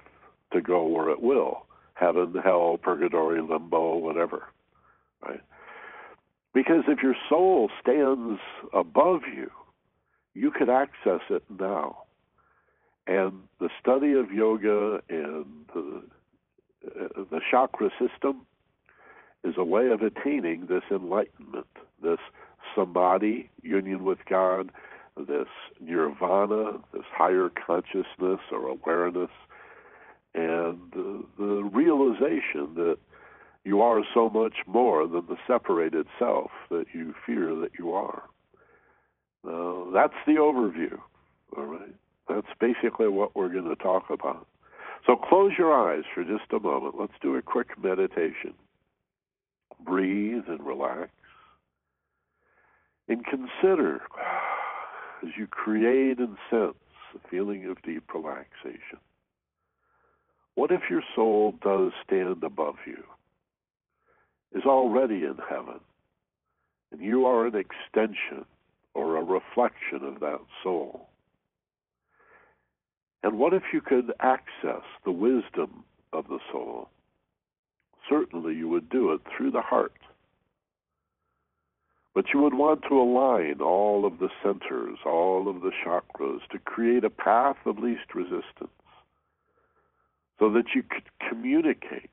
to 0.53 0.61
go 0.61 0.85
where 0.85 1.09
it 1.09 1.21
will 1.21 1.65
heaven, 1.99 2.33
hell, 2.43 2.79
purgatory, 2.81 3.41
limbo, 3.41 3.97
whatever. 3.97 4.43
Right? 5.21 5.41
Because 6.53 6.83
if 6.87 7.03
your 7.03 7.15
soul 7.27 7.69
stands 7.81 8.39
above 8.73 9.21
you, 9.35 9.51
you 10.33 10.51
can 10.51 10.69
access 10.69 11.21
it 11.29 11.43
now. 11.59 12.03
And 13.05 13.41
the 13.59 13.69
study 13.81 14.13
of 14.13 14.31
yoga 14.31 15.01
and 15.09 15.45
the, 15.73 16.03
uh, 16.85 17.23
the 17.31 17.41
chakra 17.49 17.89
system 17.99 18.45
is 19.43 19.55
a 19.57 19.63
way 19.63 19.87
of 19.89 20.01
attaining 20.01 20.67
this 20.67 20.83
enlightenment, 20.91 21.67
this 22.01 22.19
samadhi, 22.75 23.49
union 23.61 24.03
with 24.03 24.19
God, 24.29 24.71
this 25.17 25.47
nirvana, 25.79 26.79
this 26.93 27.03
higher 27.11 27.49
consciousness 27.49 28.39
or 28.51 28.67
awareness 28.67 29.29
and 30.33 30.79
the, 30.93 31.23
the 31.37 31.69
realization 31.73 32.75
that 32.75 32.97
you 33.63 33.81
are 33.81 34.01
so 34.13 34.29
much 34.29 34.57
more 34.67 35.07
than 35.07 35.25
the 35.27 35.37
separated 35.47 36.05
self 36.17 36.51
that 36.69 36.85
you 36.93 37.13
fear 37.25 37.55
that 37.55 37.71
you 37.77 37.91
are. 37.91 38.23
Uh, 39.45 39.91
that's 39.93 40.13
the 40.25 40.33
overview. 40.33 40.97
All 41.57 41.65
right. 41.65 41.95
That's 42.27 42.47
basically 42.59 43.07
what 43.07 43.35
we're 43.35 43.49
going 43.49 43.67
to 43.67 43.75
talk 43.75 44.09
about. 44.09 44.47
So 45.05 45.15
close 45.15 45.53
your 45.57 45.73
eyes 45.73 46.03
for 46.13 46.23
just 46.23 46.51
a 46.51 46.59
moment. 46.59 46.95
Let's 46.99 47.13
do 47.21 47.35
a 47.35 47.41
quick 47.41 47.81
meditation. 47.81 48.53
Breathe 49.83 50.43
and 50.47 50.65
relax. 50.65 51.09
And 53.07 53.25
consider 53.25 54.01
as 55.23 55.29
you 55.37 55.47
create 55.47 56.19
and 56.19 56.37
sense 56.49 56.75
a 57.15 57.27
feeling 57.29 57.65
of 57.65 57.81
deep 57.81 58.03
relaxation. 58.13 58.99
What 60.55 60.71
if 60.71 60.81
your 60.89 61.03
soul 61.15 61.55
does 61.63 61.91
stand 62.05 62.43
above 62.43 62.75
you, 62.85 63.03
is 64.53 64.65
already 64.65 65.23
in 65.23 65.37
heaven, 65.49 65.79
and 66.91 67.01
you 67.01 67.25
are 67.25 67.47
an 67.47 67.55
extension 67.55 68.45
or 68.93 69.17
a 69.17 69.23
reflection 69.23 70.03
of 70.03 70.19
that 70.19 70.39
soul? 70.63 71.07
And 73.23 73.37
what 73.37 73.53
if 73.53 73.63
you 73.73 73.81
could 73.81 74.13
access 74.19 74.83
the 75.03 75.11
wisdom 75.11 75.83
of 76.13 76.27
the 76.27 76.39
soul? 76.51 76.89
Certainly 78.09 78.55
you 78.55 78.69
would 78.69 78.89
do 78.89 79.11
it 79.11 79.21
through 79.35 79.51
the 79.51 79.61
heart. 79.61 79.93
But 82.15 82.25
you 82.33 82.41
would 82.41 82.53
want 82.53 82.81
to 82.89 82.99
align 82.99 83.61
all 83.61 84.05
of 84.05 84.19
the 84.19 84.29
centers, 84.41 84.97
all 85.05 85.47
of 85.47 85.61
the 85.61 85.71
chakras, 85.85 86.39
to 86.51 86.59
create 86.59 87.03
a 87.03 87.09
path 87.09 87.57
of 87.65 87.77
least 87.79 88.15
resistance 88.15 88.71
so 90.39 90.49
that 90.51 90.73
you 90.73 90.81
could 90.83 91.03
communicate 91.29 92.09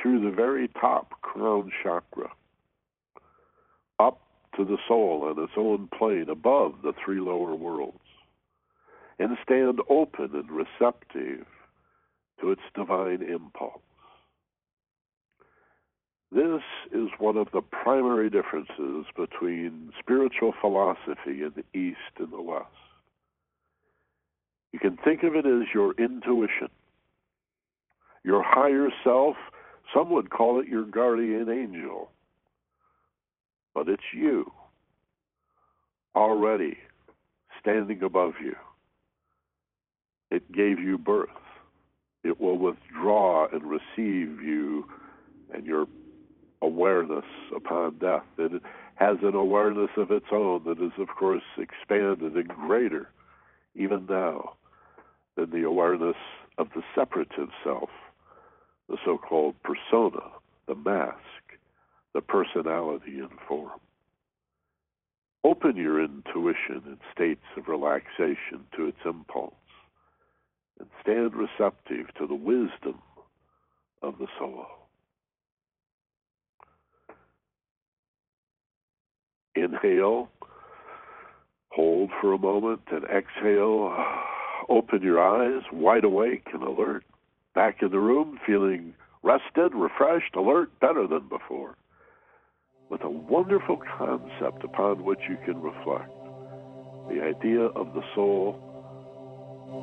through 0.00 0.20
the 0.20 0.34
very 0.34 0.68
top 0.68 1.20
crown 1.22 1.70
chakra 1.82 2.30
up 3.98 4.20
to 4.56 4.64
the 4.64 4.78
soul 4.88 5.24
on 5.24 5.42
its 5.42 5.52
own 5.56 5.88
plane 5.96 6.28
above 6.28 6.74
the 6.82 6.92
three 7.04 7.20
lower 7.20 7.54
worlds 7.54 7.98
and 9.20 9.36
stand 9.44 9.78
open 9.88 10.30
and 10.34 10.50
receptive 10.50 11.46
to 12.40 12.50
its 12.50 12.62
divine 12.74 13.22
impulse. 13.22 13.82
This 16.32 16.62
is 16.92 17.08
one 17.18 17.36
of 17.36 17.48
the 17.52 17.60
primary 17.60 18.30
differences 18.30 19.06
between 19.16 19.92
spiritual 20.00 20.54
philosophy 20.60 21.42
in 21.42 21.52
the 21.54 21.78
East 21.78 22.18
and 22.18 22.32
the 22.32 22.42
West. 22.42 22.66
You 24.72 24.80
can 24.80 24.96
think 24.96 25.22
of 25.22 25.34
it 25.36 25.46
as 25.46 25.68
your 25.72 25.92
intuition 25.98 26.68
your 28.24 28.42
higher 28.42 28.88
self. 29.02 29.36
Some 29.94 30.10
would 30.10 30.30
call 30.30 30.60
it 30.60 30.68
your 30.68 30.84
guardian 30.84 31.48
angel. 31.50 32.10
But 33.74 33.88
it's 33.88 34.02
you 34.12 34.50
already 36.14 36.78
standing 37.60 38.02
above 38.02 38.34
you. 38.42 38.56
It 40.30 40.50
gave 40.52 40.78
you 40.78 40.96
birth. 40.96 41.28
It 42.22 42.40
will 42.40 42.58
withdraw 42.58 43.48
and 43.48 43.62
receive 43.64 44.42
you 44.42 44.86
and 45.52 45.66
your 45.66 45.86
awareness 46.62 47.24
upon 47.54 47.98
death. 47.98 48.24
It 48.38 48.62
has 48.96 49.16
an 49.22 49.34
awareness 49.34 49.90
of 49.96 50.10
its 50.10 50.26
own 50.30 50.62
that 50.64 50.80
is, 50.80 50.92
of 50.98 51.08
course, 51.08 51.42
expanded 51.58 52.34
and 52.34 52.48
greater 52.48 53.08
even 53.74 54.06
now 54.08 54.54
than 55.36 55.50
the 55.50 55.64
awareness 55.64 56.16
of 56.58 56.68
the 56.74 56.82
separative 56.94 57.48
self, 57.64 57.88
the 58.88 58.98
so 59.04 59.16
called 59.16 59.54
persona, 59.62 60.20
the 60.66 60.74
mask, 60.74 61.16
the 62.12 62.20
personality 62.20 63.18
in 63.18 63.30
form. 63.48 63.80
Open 65.42 65.76
your 65.76 66.04
intuition 66.04 66.82
in 66.86 66.98
states 67.14 67.44
of 67.56 67.68
relaxation 67.68 68.66
to 68.76 68.86
its 68.86 68.98
impulse 69.06 69.54
and 70.80 70.88
stand 71.02 71.34
receptive 71.34 72.12
to 72.18 72.26
the 72.26 72.34
wisdom 72.34 73.00
of 74.02 74.18
the 74.18 74.26
soul. 74.38 74.64
Inhale, 79.54 80.30
hold 81.68 82.10
for 82.20 82.32
a 82.32 82.38
moment, 82.38 82.80
and 82.90 83.04
exhale. 83.04 83.94
Open 84.68 85.02
your 85.02 85.20
eyes, 85.20 85.62
wide 85.72 86.04
awake 86.04 86.46
and 86.52 86.62
alert. 86.62 87.04
Back 87.54 87.82
in 87.82 87.90
the 87.90 87.98
room, 87.98 88.38
feeling 88.46 88.94
rested, 89.22 89.74
refreshed, 89.74 90.34
alert, 90.36 90.70
better 90.80 91.06
than 91.06 91.28
before. 91.28 91.76
With 92.88 93.02
a 93.02 93.10
wonderful 93.10 93.78
concept 93.98 94.64
upon 94.64 95.04
which 95.04 95.20
you 95.28 95.36
can 95.44 95.60
reflect 95.60 96.10
the 97.08 97.22
idea 97.22 97.62
of 97.62 97.92
the 97.94 98.02
soul 98.14 98.69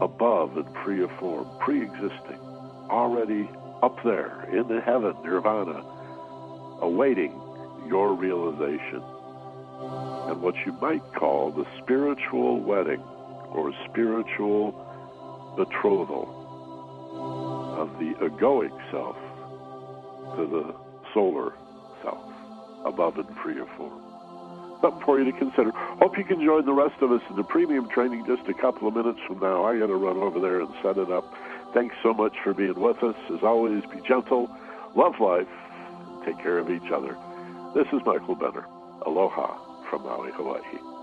above 0.02 0.58
and 0.58 0.67
free 0.84 1.04
of 1.04 1.12
form, 1.19 1.47
pre 1.60 1.84
existing, 1.84 2.39
already 2.89 3.50
up 3.82 3.95
there 4.04 4.47
in 4.52 4.67
the 4.67 4.82
heaven, 4.82 5.15
nirvana, 5.23 5.84
awaiting 6.82 7.32
your 7.88 8.13
realization 8.13 9.02
and 10.28 10.41
what 10.41 10.56
you 10.65 10.73
might 10.82 11.04
call 11.13 11.52
the 11.52 11.65
spiritual 11.82 12.60
wedding 12.60 13.02
or 13.52 13.71
spiritual 13.89 14.73
betrothal 15.56 16.28
of 17.78 17.89
the 18.00 18.13
egoic 18.26 18.76
self 18.91 19.15
to 20.36 20.45
the 20.47 20.76
solar 21.13 21.54
self, 22.04 22.32
above 22.86 23.17
and 23.17 23.38
free 23.38 23.60
of 23.60 23.67
form. 23.78 24.07
Something 24.82 25.02
for 25.04 25.20
you 25.20 25.26
to 25.32 25.38
consider. 25.38 25.72
Hope 25.72 26.18
you 26.18 26.24
can 26.24 26.44
join 26.44 26.66
the 26.66 26.74
rest 26.74 27.02
of 27.02 27.12
us 27.12 27.22
in 27.30 27.36
the 27.36 27.44
premium 27.44 27.90
training 27.90 28.26
just 28.26 28.48
a 28.48 28.54
couple 28.54 28.88
of 28.88 28.96
minutes 28.96 29.20
from 29.28 29.40
now. 29.40 29.66
I 29.66 29.78
got 29.80 29.88
to 29.88 29.96
run 29.96 30.18
over 30.18 30.40
there 30.40 30.62
and 30.62 30.70
set 30.84 30.98
it 30.98 31.12
up. 31.12 31.34
Thanks 31.74 31.96
so 32.04 32.13
much 32.13 32.34
for 32.44 32.54
being 32.54 32.80
with 32.80 33.02
us. 33.04 33.16
As 33.34 33.44
always, 33.44 33.84
be 33.86 34.00
gentle, 34.08 34.50
love 34.96 35.20
life, 35.20 35.48
take 36.26 36.38
care 36.38 36.60
of 36.60 36.70
each 36.70 36.92
other. 36.92 37.18
This 37.74 37.88
is 37.88 38.06
Michael 38.06 38.36
Benner. 38.36 38.66
Aloha 39.06 39.58
from 39.90 40.04
Maui, 40.04 40.32
Hawaii. 40.32 40.96